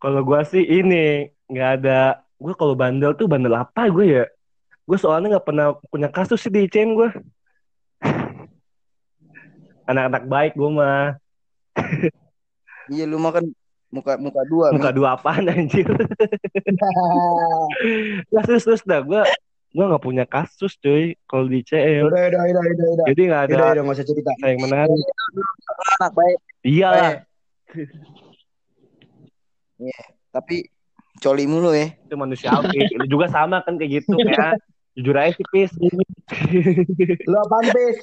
[0.00, 2.00] Kalau gua sih ini nggak ada.
[2.40, 4.24] Gue kalau bandel tuh bandel apa gue ya?
[4.88, 7.10] Gue soalnya nggak pernah punya kasus sih di ICM gue.
[9.84, 11.20] Anak-anak baik gue mah.
[12.88, 13.44] Iya lu mah kan
[13.92, 14.72] muka muka dua.
[14.72, 15.84] Muka dua apaan anjir?
[18.30, 19.20] Nah, terus terus dah gue
[19.70, 22.08] gue nggak punya kasus cuy kalau di ICM.
[22.08, 23.06] udah udah udah udah udah.
[23.12, 24.30] Jadi nggak ada Udah udah nggak usah cerita.
[24.42, 24.96] yang menarik.
[26.00, 26.38] anak baik.
[26.64, 26.90] Iya
[29.80, 30.04] lah.
[30.30, 30.68] Tapi
[31.20, 31.90] coli mulu ya.
[31.94, 32.96] itu manusiawi.
[32.96, 34.54] Lu juga sama kan kayak gitu ya.
[34.98, 35.72] Jujur aja sih, Pis.
[37.24, 37.98] Lu apaan Pis?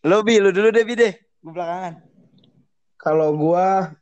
[0.00, 1.12] Lu bi, lu dulu deh bi deh.
[1.44, 2.00] Gue belakangan.
[2.96, 3.92] Kalau gua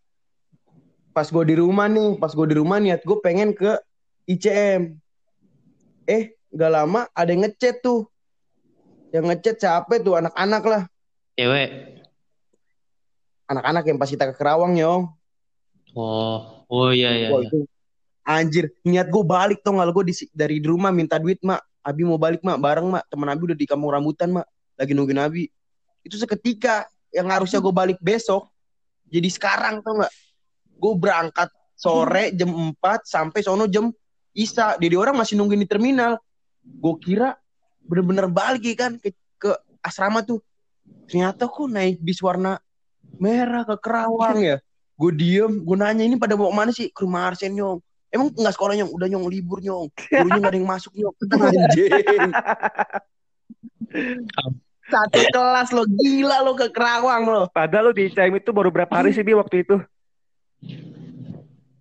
[1.10, 3.78] pas gua di rumah nih, pas gua di rumah niat gua pengen ke
[4.30, 4.94] ICM.
[6.06, 8.06] Eh, gak lama ada yang ngechat tuh.
[9.10, 10.82] Yang ngechat siapa tuh anak-anak lah.
[11.34, 11.97] Cewek.
[13.48, 15.08] Anak-anak yang pas kita ke Kerawang, Yong.
[15.96, 17.28] Oh, oh iya iya.
[17.32, 17.48] Wah, iya.
[17.48, 17.64] itu
[18.28, 20.04] anjir, niat gue balik tuh nggak gue
[20.36, 23.56] dari di rumah minta duit mak, Abi mau balik mak, bareng mak, temen Abi udah
[23.56, 25.48] di kampung rambutan mak, lagi nungguin Abi.
[26.04, 28.52] Itu seketika yang harusnya gue balik besok,
[29.08, 30.12] jadi sekarang tuh nggak,
[30.76, 33.88] gue berangkat sore jam 4 sampai sono jam
[34.36, 36.20] Isa, jadi orang masih nungguin di terminal.
[36.62, 37.34] Gue kira
[37.80, 40.44] bener-bener balik ya kan ke, ke asrama tuh,
[41.08, 42.60] ternyata kok naik bis warna
[43.18, 44.56] merah ke Kerawang ya.
[44.98, 46.90] Gue diem, gue nanya ini pada mau ke mana sih?
[46.90, 47.78] Ke rumah Arsen nyong.
[48.08, 48.90] Emang nggak sekolah nyong?
[48.90, 49.86] Udah nyong libur nyong.
[49.94, 51.14] Gurunya nggak ada yang masuk nyong.
[51.38, 51.90] Anjing.
[54.88, 57.44] Satu kelas lo gila lo ke Kerawang lo.
[57.52, 59.76] Padahal lu di ICM itu baru berapa hari sih Bi waktu itu?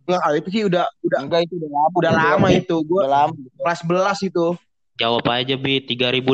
[0.08, 1.96] Nggak, itu sih udah udah Enggak itu udah lama.
[1.96, 2.76] udah lama itu.
[2.84, 3.34] Gue Udah lama.
[3.60, 3.80] kelas
[4.20, 4.46] 11 itu.
[4.98, 6.34] Jawab aja bi, 3.600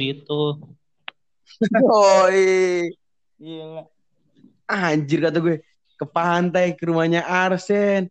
[0.00, 0.42] itu.
[1.84, 2.88] Oi.
[3.38, 3.82] Gila.
[4.68, 5.64] Anjir kata gue.
[5.98, 8.06] Ke pantai ke rumahnya Arsen.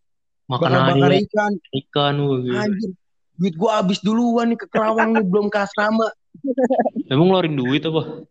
[0.50, 1.54] Makan aja ikan.
[1.86, 2.14] ikan.
[2.18, 2.68] gila.
[2.68, 2.92] Anjir.
[3.38, 5.24] Duit gue habis duluan nih ke Kerawang nih.
[5.24, 6.10] Belum ke asrama.
[7.14, 8.26] Emang ngeluarin duit apa?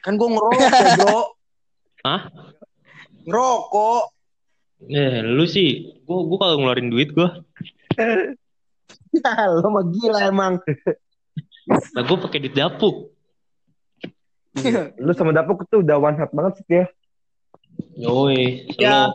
[0.00, 1.20] Kan gue ngerokok bro.
[2.06, 2.20] Hah?
[3.26, 4.04] Ngerokok.
[4.86, 7.42] Eh, lu sih, gua gua kagak ngeluarin duit gua.
[9.64, 10.54] lo mah gila emang.
[11.66, 13.15] Nah, gua pakai duit dapuk.
[14.96, 16.84] Lu sama Dapuk tuh udah one shot banget sih ya.
[17.96, 19.12] Yoi, Ya.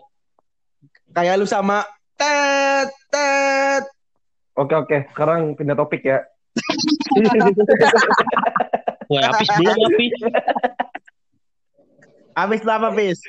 [1.12, 1.84] Kayak lu sama
[2.15, 3.84] tet tet.
[4.56, 6.21] Oke oke, sekarang pindah topik ya.
[9.12, 10.13] Wah, habis belum habis.
[12.32, 13.19] Habis lu apa, Pis?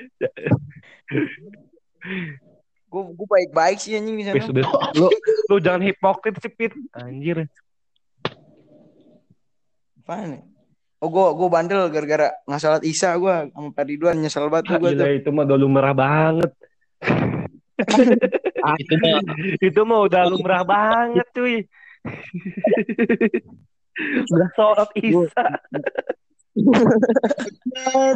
[2.87, 4.45] Gue gue baik-baik sih anjing di sana.
[5.01, 5.09] Lu
[5.51, 6.77] lu jangan hipokrit sih, Pit.
[6.93, 7.49] Anjir.
[10.05, 10.43] Apaan nih?
[11.03, 14.95] Oh gue gue bandel gara-gara nggak salat isya gue sama Pak Ridwan nyesel banget gue
[14.95, 15.07] tuh.
[15.19, 16.51] itu mah udah lumrah banget.
[18.79, 19.19] Itu mah
[19.59, 21.67] Itu mah udah lumrah banget, cuy.
[24.31, 25.47] udah sholat isya.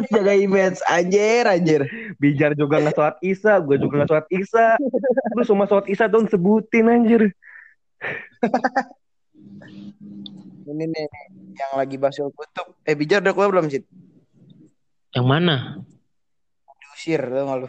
[0.07, 1.81] Jaga image anjir anjir.
[2.15, 4.67] Bijar juga nggak sholat isya, gue juga nggak sholat isya.
[5.35, 7.35] Lu semua sholat isya dong sebutin anjir.
[10.63, 11.07] Ini nih
[11.57, 12.77] yang lagi basul kutub.
[12.85, 13.81] Eh Bijar udah keluar belum sih?
[15.17, 15.81] yang mana?
[16.77, 17.67] Diusir tau gak lu?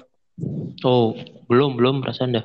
[0.84, 1.16] Oh,
[1.48, 2.44] belum belum perasaan dah.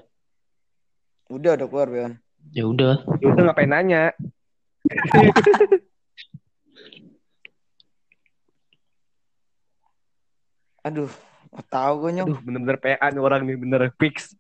[1.28, 2.16] Udah udah keluar Beon.
[2.56, 3.04] Ya udah.
[3.20, 4.16] Ya udah ngapain nanya?
[10.88, 11.12] Aduh,
[11.52, 12.28] gak tahu gue nyong.
[12.32, 14.36] Aduh, bener-bener PA nih orang nih, bener fix.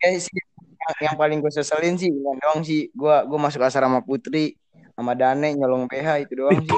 [0.00, 2.88] Eh, sih, yang, yang paling gue seselin sih, bukan doang sih.
[2.92, 4.56] Gue gue masuk asrama putri
[4.98, 6.74] sama Dane nyolong PH itu doang sih.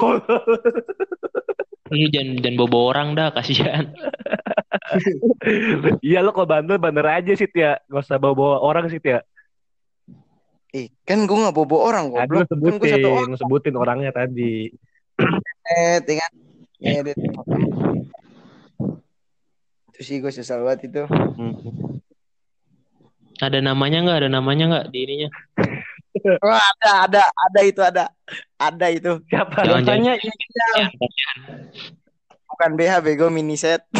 [1.89, 3.89] Lu jangan jangan bobo orang dah kasihan.
[6.03, 7.79] Iya lo kalau bandel bandel aja sih ya.
[7.87, 9.23] Gak usah bawa-bawa orang sih ya.
[10.75, 12.45] Eh, kan gue gak bobo orang Tadi lu goblok.
[12.51, 13.31] Kan gue sebutin, satu orang.
[13.39, 14.67] sebutin orangnya tadi.
[15.71, 16.31] Eh, dengan
[16.77, 17.17] ngedit.
[19.95, 21.03] Itu sih gue sesal banget itu.
[21.07, 21.55] Hmm.
[23.41, 24.17] Ada namanya nggak?
[24.21, 25.29] Ada namanya nggak di ininya?
[26.43, 28.05] Wah, ada, ada, ada itu, ada.
[28.59, 29.11] Ada itu.
[29.31, 29.63] Siapa?
[29.63, 30.75] Jangan, inisial.
[32.51, 33.83] Bukan BH, bego mini set.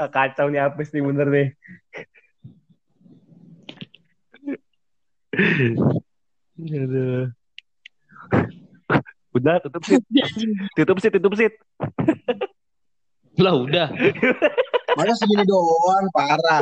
[0.00, 1.48] Ah, Kacau nih Apis nih bener nih.
[6.60, 7.32] Aduh.
[9.32, 9.96] Udah tutup sih.
[10.76, 11.48] Tutup sih, tutup sih.
[13.40, 13.88] Lah udah.
[14.96, 16.60] Masa segini doang, parah.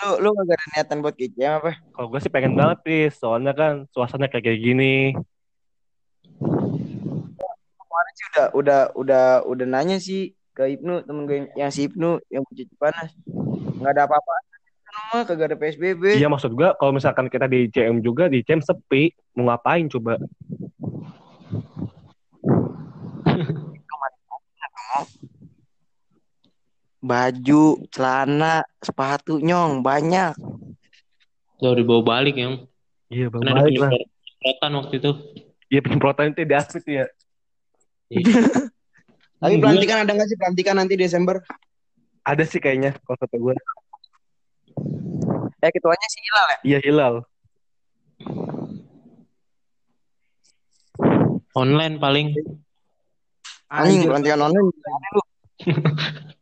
[0.00, 1.76] Lu, lu gak ada niatan buat KCM apa?
[1.92, 5.12] Kalau gue sih pengen banget sih, soalnya kan suasana kayak kayak gini.
[7.76, 11.84] Kemarin sih udah, udah, udah, udah nanya sih ke Ibnu, temen gue yang, yang si
[11.84, 13.12] Ibnu, yang cuci panas.
[13.80, 14.34] Gak ada apa-apa.
[15.10, 16.18] Mah kagak ada PSBB.
[16.18, 20.18] Iya maksud gue kalau misalkan kita di CM juga di CM sepi, mau ngapain coba?
[27.00, 30.36] Baju, celana, sepatu nyong banyak.
[31.60, 32.68] Udah dibawa balik yang.
[33.08, 33.90] Iya bang, Kan ada balik lah.
[33.90, 35.10] penyemprotan waktu itu.
[35.66, 37.06] Iya penyemprotan itu di aspek ya.
[39.40, 41.40] Tapi Hmm, pelantikan ada nggak sih pelantikan nanti Desember?
[42.20, 43.54] Ada sih kayaknya kalau kata gue.
[45.60, 46.58] Eh ketuanya si Hilal ya?
[46.60, 47.14] Iya Hilal.
[51.56, 52.36] Online paling
[53.72, 54.68] Anjing, pelantikan online.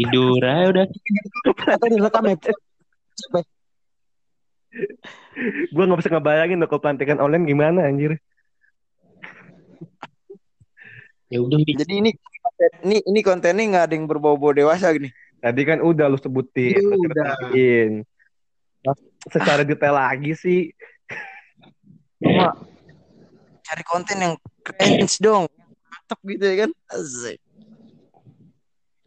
[0.00, 0.86] tidur aja udah.
[1.76, 2.36] Atau direkam ya?
[5.68, 8.16] Gue nggak bisa ngebayangin kalau pelantikan online gimana anjir.
[11.30, 12.10] Ya udah Jadi ini
[12.82, 15.12] ini ini kontennya nggak ada yang berbau-bau dewasa gini.
[15.40, 17.36] Tadi kan udah lu sebutin, lu udah.
[17.36, 18.04] ceritain.
[18.84, 18.96] Nah,
[19.28, 20.72] Secara detail lagi sih,
[22.20, 22.52] Cuma
[23.64, 25.48] cari konten yang cringe dong.
[25.88, 26.70] Mantap gitu ya kan?
[26.92, 27.40] Asik.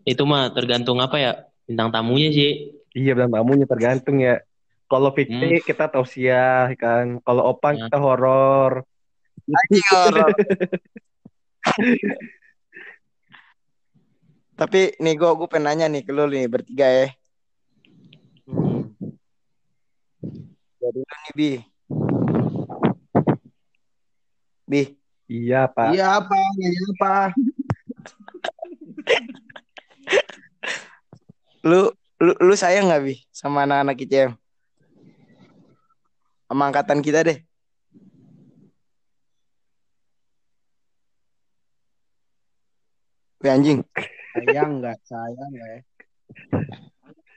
[0.03, 1.31] Itu mah tergantung apa ya
[1.63, 2.51] bintang tamunya sih.
[2.93, 4.39] iya dan tamunya tergantung ya.
[4.85, 7.89] Kalau Fikri kita tausiah kan, kalau Opan Hmm.
[7.89, 8.85] kita horor.
[9.49, 10.29] Anjing horor.
[14.59, 17.07] Tapi nih gue gue pengen nanya nih ke lu nih bertiga ya.
[20.77, 21.51] Jadi lu nih Bi.
[24.63, 24.81] Bi,
[25.27, 25.91] Iya pak.
[25.95, 26.37] Iya apa?
[26.61, 27.13] Iya apa?
[31.63, 31.87] lu
[32.19, 34.31] lu lu sayang nggak Bi sama anak-anak ICM?
[36.51, 37.39] Sama angkatan kita deh.
[43.43, 43.79] Wih anjing.
[44.35, 44.97] Sayang nggak?
[45.07, 45.79] Sayang nggak ya?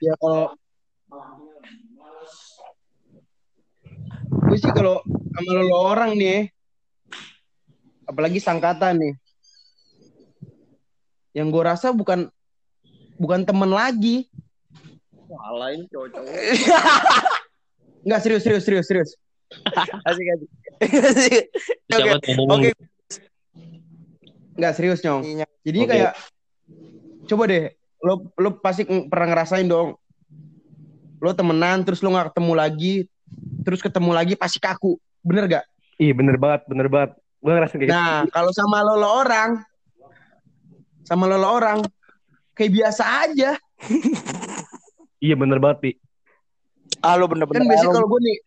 [0.02, 0.54] Ya kalau
[4.46, 6.50] gue sih kalau sama lo orang nih,
[8.06, 9.14] apalagi sangkatan nih,
[11.34, 12.30] yang gue rasa bukan
[13.16, 14.28] bukan temen lagi.
[15.56, 16.22] Lain cocok.
[18.06, 19.10] Nggak serius serius serius serius.
[20.08, 20.50] Asik asik.
[22.14, 22.32] Oke.
[22.46, 22.70] Oke.
[24.56, 25.22] Nggak serius nyong.
[25.26, 25.46] Iya.
[25.66, 25.90] Jadi Oke.
[25.90, 26.12] kayak
[27.26, 27.64] coba deh,
[28.06, 29.98] lo lo pasti pernah ngerasain dong.
[31.18, 32.94] Lo temenan terus lo nggak ketemu lagi,
[33.66, 34.94] terus ketemu lagi pasti kaku.
[35.26, 35.64] Bener gak?
[35.98, 37.18] Ih bener banget, bener banget.
[37.42, 37.98] Gue ngerasain kayak gitu.
[37.98, 39.50] Nah, kalau sama lo, lo orang,
[41.02, 41.82] sama lo, lo orang,
[42.56, 43.50] kayak biasa aja.
[45.20, 45.90] Iya bener banget, Pi.
[47.04, 47.60] Ah lu bener-bener.
[47.60, 48.38] Kan biasanya kalau gue nih,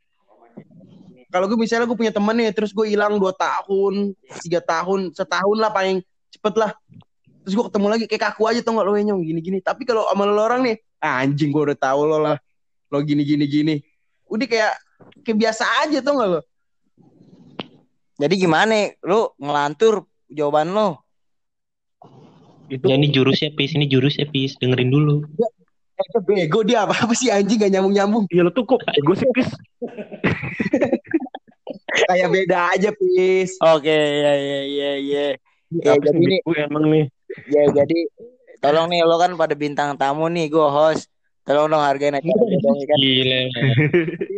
[1.30, 5.58] kalau gue misalnya gue punya temen nih, terus gue hilang dua tahun, tiga tahun, setahun
[5.62, 6.02] lah paling
[6.34, 6.74] cepet lah.
[7.46, 9.62] Terus gue ketemu lagi kayak kaku aja tuh nggak lo nyong gini-gini.
[9.62, 12.38] Tapi kalau sama lo orang nih, ah, anjing gue udah tahu lo lah,
[12.90, 13.76] lo gini-gini gini.
[14.26, 14.74] Udah kayak
[15.22, 16.42] kayak biasa aja tuh nggak lo?
[18.20, 18.94] Jadi gimana?
[19.06, 21.09] Lu ngelantur jawaban lo.
[22.70, 25.26] Itu Ya ini jurusnya Pis, ini jurusnya Pis, dengerin dulu.
[26.00, 28.24] Eh, bego dia apa apa sih anjing gak nyambung nyambung.
[28.32, 29.52] Iya lo tuh kok gue sih pis.
[32.08, 33.60] Kayak beda aja pis.
[33.60, 35.26] Oke, ya ya ya ya.
[35.70, 37.06] Ya, Apis jadi ini- gue emang nih.
[37.52, 37.98] Ya jadi
[38.64, 41.12] tolong nih lo kan pada bintang tamu nih, gue host.
[41.44, 42.98] Tolong dong hargain gue dong ya kan.
[43.02, 43.40] Gila.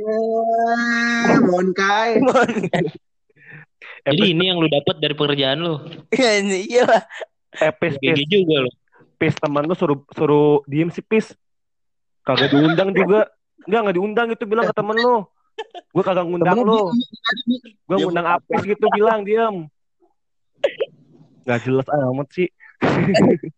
[0.02, 2.18] Ya, Monkai.
[4.02, 5.78] Jadi ini yang lu dapat dari pekerjaan lu.
[6.18, 6.90] Iya iya.
[7.60, 8.72] Eh pis, pis, juga lu.
[9.20, 11.36] pis teman lu suruh suruh diem sih pis.
[12.24, 13.28] Kagak diundang juga.
[13.68, 15.28] Enggak, enggak diundang itu bilang ke temen lu.
[15.92, 16.84] Gue kagak ngundang Temennya lu.
[17.86, 19.68] Gue ngundang Apis gitu bilang diam.
[21.44, 22.48] Gak jelas amat sih.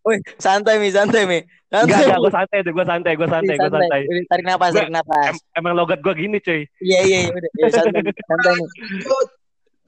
[0.04, 1.40] Woi, santai mi, santai mi.
[1.72, 2.04] Enggak, Santai.
[2.06, 4.00] enggak, gue santai deh, gue santai, gue santai, gue santai.
[4.30, 5.32] Tarik napas, tarik napas.
[5.32, 6.68] Em- emang logat gue gini cuy.
[6.78, 7.50] Iya, iya, iya, udah.
[7.56, 8.12] Ya, santai, Mi.
[8.14, 8.66] santai mi.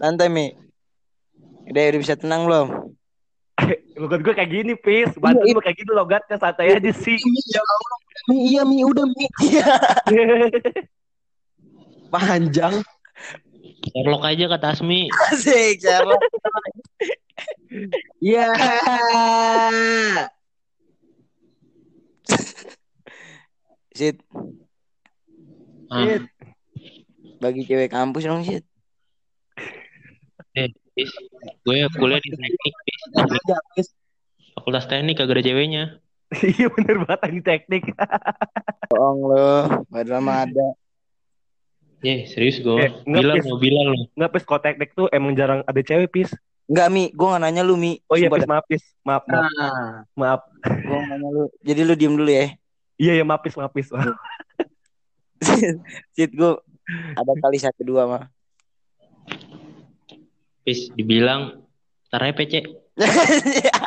[0.01, 0.47] Santai mi.
[1.69, 2.96] Udah, udah bisa tenang belum?
[4.01, 5.17] Logat gue kayak gini, Pis.
[5.17, 7.17] Bantu Iya, gue kayak gini logatnya, santai aja sih.
[7.17, 7.97] Mi, ya Allah.
[8.29, 9.27] Mi, iya Mi, udah Mi.
[9.43, 9.67] Iya.
[12.13, 12.85] Panjang.
[13.87, 15.09] Sherlock aja kata Asmi.
[15.33, 16.21] Asik, Sherlock.
[18.21, 18.53] Iya.
[23.97, 24.21] Sit,
[25.89, 26.21] Ah,
[27.41, 28.67] bagi cewek kampus dong, Sit.
[30.53, 31.13] eh, Pis.
[31.61, 32.75] Gue kuliah di teknik,
[33.77, 33.93] Pis.
[34.57, 35.85] Fakultas teknik kagak ada ceweknya.
[36.43, 37.85] Iya bener banget ini teknik.
[38.91, 39.51] Bohong lo,
[39.93, 40.67] padahal mah ada.
[42.03, 42.81] Eh, serius gue.
[42.81, 43.45] Eh, Pis.
[43.45, 43.97] lo, Bilal lo.
[44.17, 46.33] Enggak, Pis, kalau teknik tuh emang jarang ada cewek, Pis.
[46.67, 47.05] Enggak, Mi.
[47.15, 48.01] Gue gak nanya lu, Mi.
[48.09, 48.83] Oh iya, Pis, maaf, Pis.
[49.07, 50.41] Maaf, maaf, Nah, maaf.
[50.65, 51.45] Gue gak nanya lu.
[51.63, 52.57] Jadi lu diem dulu ya.
[52.99, 53.93] Iya, iya, maaf, Pis, maaf, Pis.
[56.17, 56.53] Sit, gue
[57.15, 58.25] ada kali satu dua mah.
[60.67, 61.63] Pis, dibilang,
[62.11, 62.67] ntar aja PC.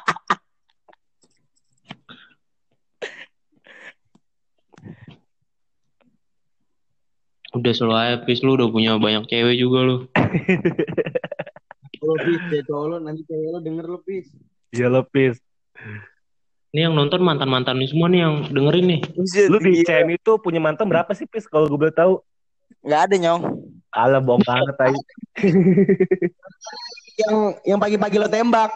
[7.60, 8.40] Udah selalu aja, Pis.
[8.40, 10.08] Lu udah punya banyak cewek juga lu.
[12.00, 14.32] kalau Pis, ya cowok lo nanti cewek lo denger lo Pis.
[14.72, 15.36] Iya, lo, Pis.
[16.72, 19.02] Ini yang nonton mantan-mantan lu semua nih yang dengerin nih.
[19.52, 20.00] Lu di iya.
[20.00, 21.44] CM itu punya mantan berapa sih, Pis?
[21.44, 22.24] Kalau gue boleh tahu.
[22.88, 23.59] Nggak ada nyong.
[23.90, 24.76] Alah, bohong banget.
[27.20, 27.36] Yang
[27.68, 28.72] yang pagi-pagi lo tembak.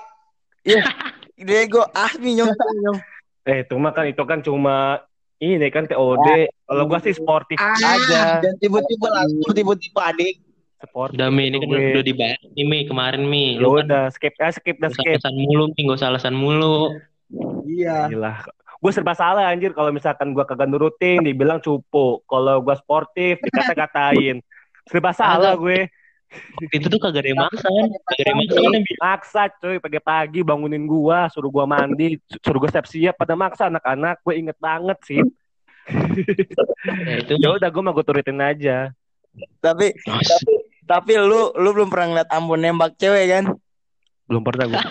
[1.40, 2.52] Dia gue Asmi nyong.
[2.52, 3.00] nyong.
[3.48, 5.00] Eh, itu mah kan, itu kan cuma
[5.44, 6.28] ini kan TOD.
[6.68, 8.40] Kalau gua sih sportif aja.
[8.40, 10.40] Dan tiba-tiba langsung tiba-tiba adik.
[10.84, 11.16] Sportif.
[11.20, 11.48] Udah, Mi.
[11.52, 11.80] Ini kan gue.
[11.96, 12.80] udah dibahas nih, Mi.
[12.88, 13.56] Kemarin, Mi.
[13.56, 15.20] Ya Lu kan udah, skip, ah, skip, dah skip.
[15.20, 15.80] alasan mulu, Mi.
[15.88, 16.76] Gak usah alasan mulu.
[17.68, 18.12] Iya.
[18.12, 18.32] Gila.
[18.84, 22.20] Gue serba salah anjir kalau misalkan gue kagak nurutin dibilang cupu.
[22.28, 24.44] Kalau gue sportif dikata-katain.
[24.88, 25.88] Serba salah gue.
[26.74, 27.88] Itu tuh kagak ada yang maksa kan.
[27.94, 28.82] Kagak ada yang maksa kan.
[29.00, 34.18] Maksa cuy pagi-pagi bangunin gua, suruh gua mandi, suruh gua siap-siap pada maksa anak-anak.
[34.26, 35.22] Gue inget banget sih.
[36.84, 37.34] Ya, itu.
[37.38, 38.92] Ya udah gue mah gue turutin aja.
[39.60, 40.30] Tapi Mas,
[40.86, 43.46] tapi lu lu belum pernah ngeliat Ambon nembak cewek kan?
[44.30, 44.80] Belum pernah gue.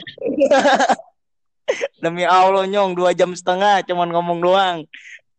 [2.02, 4.76] Demi Allah nyong dua jam setengah cuman ngomong doang.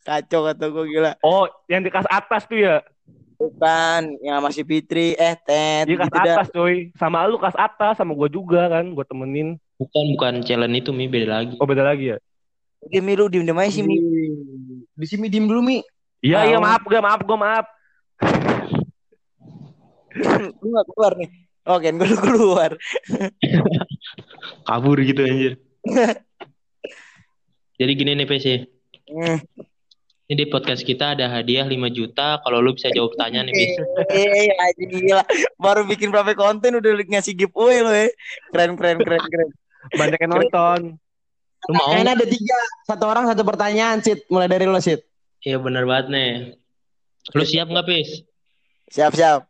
[0.04, 1.12] Kacau kata gue gila.
[1.24, 2.84] Oh, yang di kelas atas tuh ya?
[3.40, 6.36] Bukan yang masih Fitri eh Ted Di kelas gitu dah.
[6.38, 6.76] atas cuy.
[6.96, 8.86] Sama lu kelas atas, sama gue juga kan.
[8.94, 9.58] Gue temenin.
[9.78, 11.12] bukan bukan challenge itu, Mi.
[11.12, 11.58] Beda lagi.
[11.60, 12.18] Oh beda lagi ya?
[12.88, 13.96] Dia Mi lu diem diem aja sih Mi.
[14.94, 15.80] Di sini diem dulu Mi.
[16.24, 17.66] Iya, iya maaf gue, maaf gue, maaf.
[20.64, 21.30] Lu gak keluar nih.
[21.64, 22.72] Oke, gue lu keluar.
[24.64, 25.54] Kabur gitu, anjir.
[27.80, 28.48] Jadi gini nih, PC.
[29.12, 29.40] Hmm.
[30.34, 33.74] Ini di podcast kita ada hadiah 5 juta kalau lu bisa jawab pertanyaan nih, Bis.
[34.18, 35.22] Eh, aja gila.
[35.62, 38.10] Baru bikin berapa konten udah ngasih giveaway lo ya.
[38.50, 39.50] Keren keren keren keren.
[39.94, 40.80] Banyak yang nonton.
[41.70, 41.94] Lu mau?
[41.94, 42.60] Kayaknya ada tiga.
[42.82, 44.26] Satu orang satu pertanyaan, Sid.
[44.26, 45.06] Mulai dari lo, Sid.
[45.46, 46.32] Iya bener banget nih.
[47.38, 48.26] Lu siap nggak, Pis?
[48.90, 49.46] Siap siap.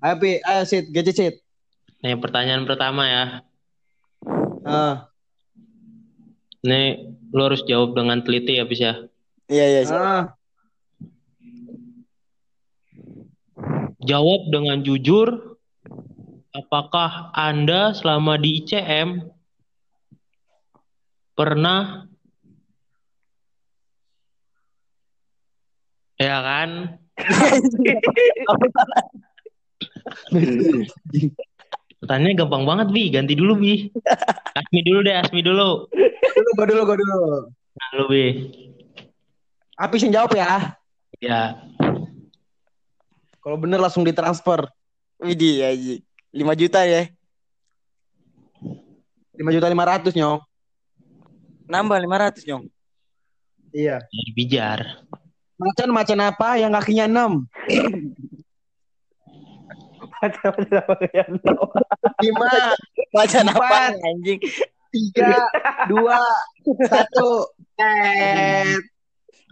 [0.00, 0.40] Ayo, Pi.
[0.40, 0.88] Ayo, Sid.
[0.88, 1.34] Gadget, Sid.
[2.00, 3.24] Nih pertanyaan pertama ya.
[4.64, 5.12] Ah.
[6.64, 9.11] Nih lu harus jawab dengan teliti ya, Pis ya.
[9.52, 10.00] Iya iya siap.
[10.00, 10.24] Ah.
[14.00, 15.60] Jawab dengan jujur.
[16.52, 19.24] Apakah Anda selama di ICM
[21.32, 22.04] pernah
[26.20, 26.70] ya kan?
[32.04, 33.08] Pertanyaannya gampang banget, Bi.
[33.08, 33.88] Ganti dulu, Bi.
[34.52, 35.88] Asmi dulu deh, Asmi dulu.
[35.88, 37.20] Dulu, gue dulu, gue dulu.
[37.48, 38.24] Nah, lu, Bi.
[39.82, 40.78] Apis yang jawab ya.
[41.18, 41.58] Ya,
[43.42, 44.70] Kalau bener langsung ditransfer.
[45.18, 45.94] Widih aja.
[46.30, 47.10] 5 juta ya.
[49.34, 50.38] 5 juta 500, Nyong.
[51.66, 52.64] Nambah 500 nyong.
[53.72, 54.04] Iya.
[54.36, 55.02] bijar.
[55.56, 57.48] Macan macan apa yang kakinya 6?
[62.22, 62.50] Lima,
[63.10, 63.92] Macan apa Empat.
[64.06, 64.38] anjing?
[64.92, 65.48] tiga,
[65.88, 66.20] dua,
[66.86, 67.48] satu.
[67.80, 68.76] Eh,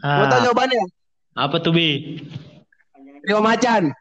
[0.00, 0.82] mau tahu Ah, jawabannya?
[1.36, 2.18] apa tuh, Bi?
[3.24, 3.92] Lima macan.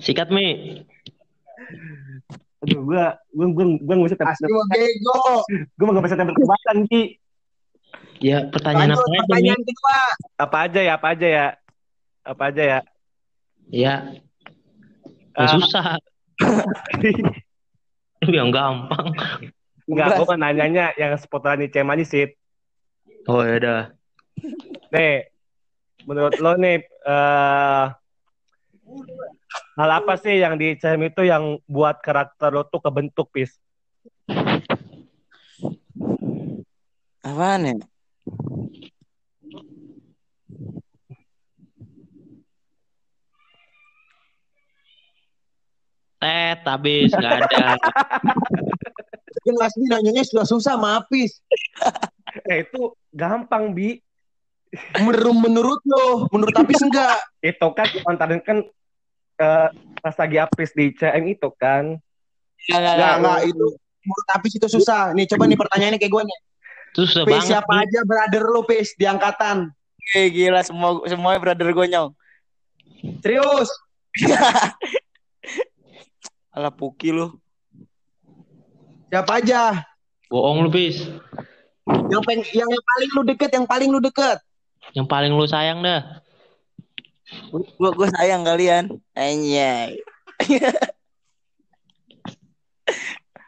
[0.00, 0.80] Sikat, Mi.
[2.60, 4.36] Aduh, gua gua gua gua nggak bisa tembak.
[4.36, 5.20] Asli mau bego.
[5.76, 7.02] Gua nggak bisa tembak tebakan, Ki.
[8.20, 9.20] Ya, pertanyaan Lanjut apa aja, Mi?
[9.24, 9.98] pertanyaan kedua.
[10.36, 11.46] Apa aja ya, apa aja ya.
[12.20, 12.78] Apa aja ya.
[13.70, 13.94] Ya.
[15.32, 15.48] Ah.
[15.56, 15.96] susah.
[18.36, 19.16] yang gampang.
[19.88, 22.30] Enggak, gue mau nanyanya yang seputaran ICM aja sih.
[23.26, 23.82] Oh ya udah.
[24.92, 25.28] Nih,
[26.04, 27.84] menurut lo nih, eh
[29.78, 33.56] hal apa sih yang di ICM itu yang buat karakter lo tuh kebentuk, Pis?
[37.24, 37.76] Apaan ya?
[46.20, 47.80] Tet habis nggak ada.
[49.48, 51.40] Yang asli nanyanya sudah susah sama Apis.
[52.44, 53.96] Eh, itu gampang, Bi.
[55.00, 57.18] Menurut, menurut lo, menurut Apis enggak?
[57.42, 58.62] Itu kan kontarin kan
[59.40, 59.68] eh,
[59.98, 61.96] pas lagi apis di ICM itu kan.
[62.68, 63.40] Enggak, enggak.
[63.48, 63.66] Itu
[64.04, 65.16] menurut Apis itu susah.
[65.16, 66.38] Nih, coba nih pertanyaannya kayak gue nih.
[66.92, 67.48] Itu susah Pis, banget.
[67.48, 67.82] siapa nih.
[67.88, 69.72] aja brother lo, Pis, di angkatan?
[70.16, 72.10] Eh, gila semua semuanya brother gue nyong.
[73.24, 73.70] Serius?
[76.50, 77.30] Alah Puki lu.
[79.10, 79.86] Siapa aja?
[80.26, 81.02] Bohong lu, Bis.
[81.86, 84.38] Yang, peng, yang, yang paling lu deket, yang paling lu deket.
[84.94, 86.22] Yang paling lu sayang dah.
[87.54, 88.90] Gue gue sayang kalian.
[89.14, 89.98] Anjay.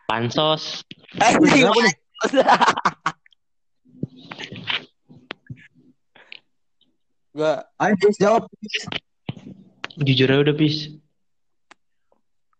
[0.06, 0.86] Pansos.
[1.18, 1.66] Nih?
[7.32, 8.46] Gue Ayo, jawab.
[9.98, 11.01] Jujur aja udah, Bis.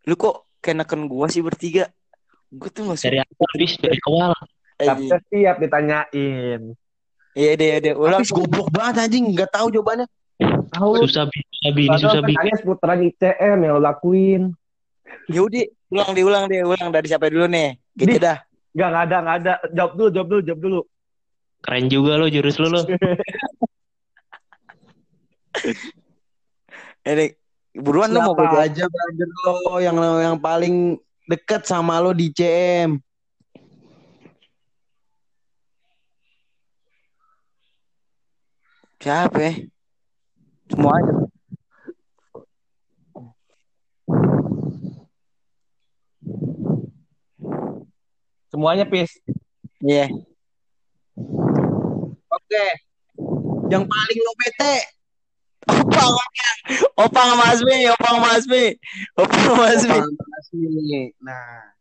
[0.07, 1.91] Lu kok kenakan gua sih bertiga?
[2.53, 3.09] Gue tuh masuk.
[3.09, 3.73] Dari awal, Bis.
[3.81, 4.33] Dari awal.
[4.77, 5.25] Tapi Anjing.
[5.33, 6.61] siap ditanyain.
[7.33, 7.95] Iya deh, iya deh.
[7.97, 8.21] Ulang.
[8.21, 10.05] Apis goblok banget anjing, enggak tahu jawabannya.
[10.69, 11.09] Tahu.
[11.09, 11.45] Susah, Bis.
[11.49, 11.89] Susah, Bi.
[11.89, 12.35] Ini susah, Bi.
[12.37, 14.53] Tanya seputaran ICM yang lo lakuin.
[15.33, 17.79] Yaudah, ulang deh, ulang deh, ulang dari siapa dulu nih?
[17.97, 18.37] Gitu Di- dah.
[18.73, 19.53] Enggak, enggak ada, enggak ada.
[19.73, 20.81] Jawab dulu, jawab dulu, jawab dulu.
[21.63, 22.83] Keren juga lo jurus lu, lo.
[27.03, 27.27] Ini
[27.73, 33.01] buruan lu mau gue aja brother lo yang yang paling deket sama lo di CM?
[39.03, 39.53] Siapa ya?
[40.71, 41.13] Semua aja.
[48.53, 49.11] Semuanya, Pis.
[49.83, 50.07] Iya.
[52.31, 52.67] Oke.
[53.73, 55.02] Yang paling lo bete.
[55.73, 56.51] Opang, opang.
[57.01, 58.65] Opang sama Asmi, opang sama Asmi.
[59.17, 59.99] Opang sama Asmi.
[61.19, 61.73] Nah,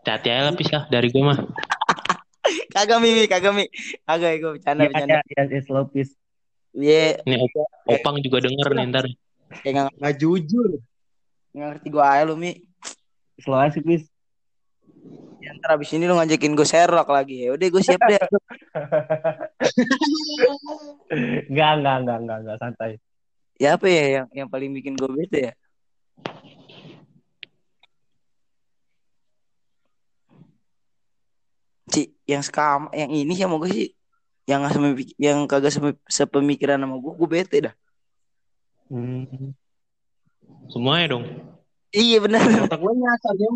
[0.00, 0.82] Hati-hati aja lah, Bis lah.
[0.88, 1.38] Dari gue mah.
[2.74, 3.68] Kagak Mimi, kagak Mi.
[4.02, 5.18] Kagak gue bercanda Iya, bercanda.
[5.28, 6.16] iya, iya, slow, Pis.
[6.72, 9.04] Iya, Nih, Opang, Opang juga denger nih ntar.
[9.60, 10.70] kayak nggak nggak jujur.
[11.52, 12.52] nggak ngerti gue aja lu Mi.
[13.38, 14.08] Slow aja sih, Pis.
[15.40, 17.46] Ya, ntar abis ini lu ngajakin gue serok lagi.
[17.46, 18.18] Ya udah gue siap deh.
[21.50, 22.92] Enggak, enggak, enggak, enggak, enggak, santai.
[23.60, 25.54] Ya apa ya yang yang paling bikin gue bete ya?
[31.92, 33.88] Ci, yang skam, yang ini sih mau gue sih
[34.48, 37.74] yang semipik- yang kagak sepe- sepemikiran sama gue, gue bete dah.
[38.88, 39.52] Hmm.
[40.72, 41.24] Semuanya dong.
[41.92, 42.40] Iya benar.
[42.64, 43.50] Otak gue nyasar ya.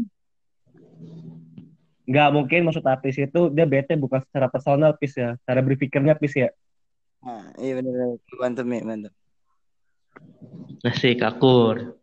[2.04, 5.40] Enggak mungkin maksud Apis itu dia bete bukan secara personal, Pis ya.
[5.48, 6.52] Cara berpikirnya, Pis ya.
[7.24, 8.20] Nah, iya benar.
[8.36, 9.14] Mantap Mi, mantap.
[10.84, 11.96] Asik, akur.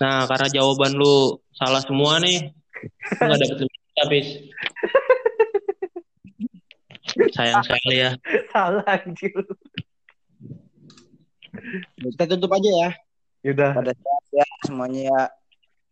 [0.00, 2.48] Nah, karena jawaban lu salah semua nih,
[3.20, 4.28] lu gak dapet lima Bis.
[7.36, 8.10] Sayang sekali ya.
[8.48, 9.36] Salah anjir.
[12.00, 12.90] Kita tutup aja ya.
[13.40, 15.22] Yaudah, Pada saat ya semuanya ya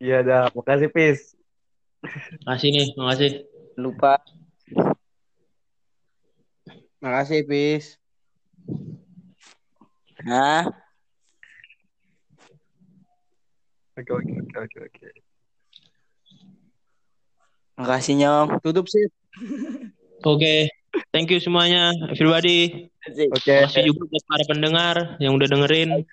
[0.04, 0.52] iya dah.
[0.52, 1.37] Makasih, Pis.
[2.44, 3.30] Makasih nih, makasih.
[3.78, 4.18] lupa.
[6.98, 7.94] Makasih, Pis.
[10.26, 10.66] Nah,
[13.98, 15.08] Oke, oke, oke, oke, oke.
[17.74, 18.62] makasih nyong.
[18.62, 19.10] Tutup sih.
[20.22, 20.70] Oke,
[21.10, 22.90] thank you semuanya, everybody.
[23.34, 23.50] Oke.
[23.58, 26.06] Makasih juga buat para pendengar yang udah dengerin.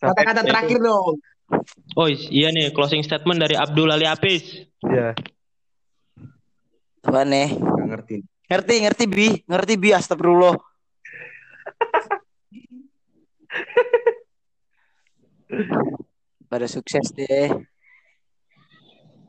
[0.00, 1.20] Kata-kata terakhir dong.
[1.98, 4.66] Oh iya nih, closing statement dari Abdul Ali Apis.
[4.86, 5.14] Iya.
[7.02, 7.58] Apa nih?
[7.58, 8.16] Gak ngerti.
[8.50, 10.54] Ngerti, ngerti Bi, ngerti Bi, astagfirullah.
[16.50, 17.50] Pada sukses deh.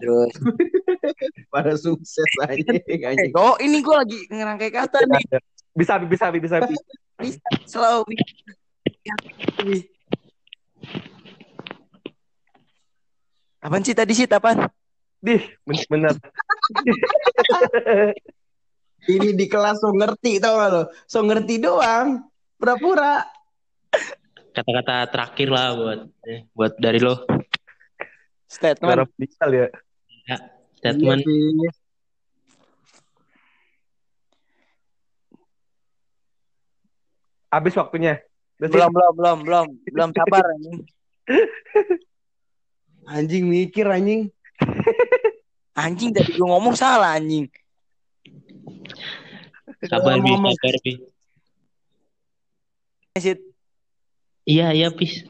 [0.01, 0.33] Terus,
[1.53, 2.73] Pada sukses aja.
[3.13, 3.33] anjing.
[3.37, 5.25] oh ini gue lagi ngerangkai kata nih.
[5.77, 6.57] Bisa, bisa, bisa, bisa.
[7.21, 8.01] Bisa, slow.
[8.09, 8.17] Bi.
[13.61, 14.65] Apaan sih tadi sih, apaan?
[15.21, 15.85] Dih, bener.
[15.85, 16.13] bener.
[19.01, 20.83] Ini di kelas so ngerti tau gak lo?
[21.05, 22.25] So ngerti doang.
[22.57, 23.21] Pura-pura.
[24.53, 27.25] Kata-kata terakhir lah buat eh, buat dari lo.
[28.49, 28.97] Statement.
[28.97, 29.67] Cara final ya.
[30.25, 30.37] Ya,
[30.81, 31.21] statement.
[31.25, 31.71] Iya.
[37.53, 38.17] Habis waktunya.
[38.57, 39.67] Belum, belum, belum, belum.
[39.85, 40.45] Belum sabar
[43.11, 43.43] anjing.
[43.45, 44.31] Mikir anjing.
[45.71, 47.47] Anjing tadi gue ngomong salah anjing.
[49.87, 50.53] Sabar bi, Ngomong.
[50.53, 50.91] sabar bi.
[54.45, 55.25] Iya, iya, pis.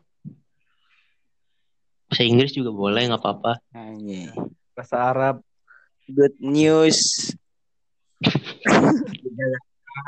[2.10, 3.62] Bahasa Inggris juga boleh, nggak apa-apa.
[3.72, 4.34] Anjing.
[4.76, 5.36] Bahasa Arab.
[6.10, 7.32] Good news.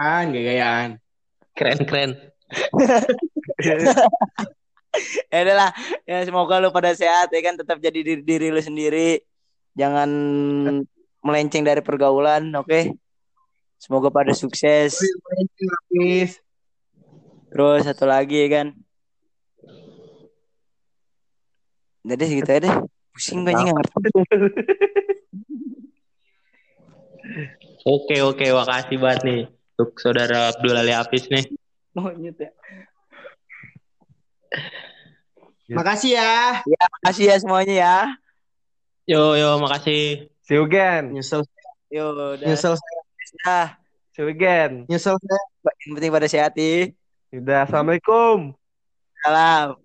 [0.01, 0.99] Kan gaya-gayaan.
[1.55, 2.17] Keren-keren.
[5.33, 5.71] Ya udah lah.
[6.05, 9.21] Ya semoga lu pada sehat ya kan tetap jadi diri, diri lu sendiri.
[9.73, 10.09] Jangan
[11.25, 12.93] melenceng dari pergaulan, oke?
[13.81, 14.95] Semoga pada sukses.
[17.49, 18.67] Terus satu lagi ya kan.
[22.03, 22.75] Jadi segitu aja deh.
[23.15, 23.97] Pusing gue anjing nggak ngerti.
[27.83, 29.41] Oke, oke, makasih banget nih.
[29.73, 31.45] Untuk saudara Abdul Ali Hafiz nih.
[31.95, 32.51] Monyet ya.
[35.69, 36.61] Makasih ya.
[37.01, 37.97] Makasih ya semuanya ya.
[39.03, 40.31] Yo, yo, makasih.
[40.43, 41.11] See you again.
[41.11, 41.43] Nyesel,
[41.91, 42.43] Yo, udah.
[42.43, 42.75] nyesel,
[43.43, 43.75] Dah.
[44.15, 44.85] See you again.
[44.87, 45.41] nyesel saya.
[45.83, 46.91] Yang penting pada sehat ya.
[47.33, 48.53] Udah, assalamualaikum.
[49.23, 49.82] Salam.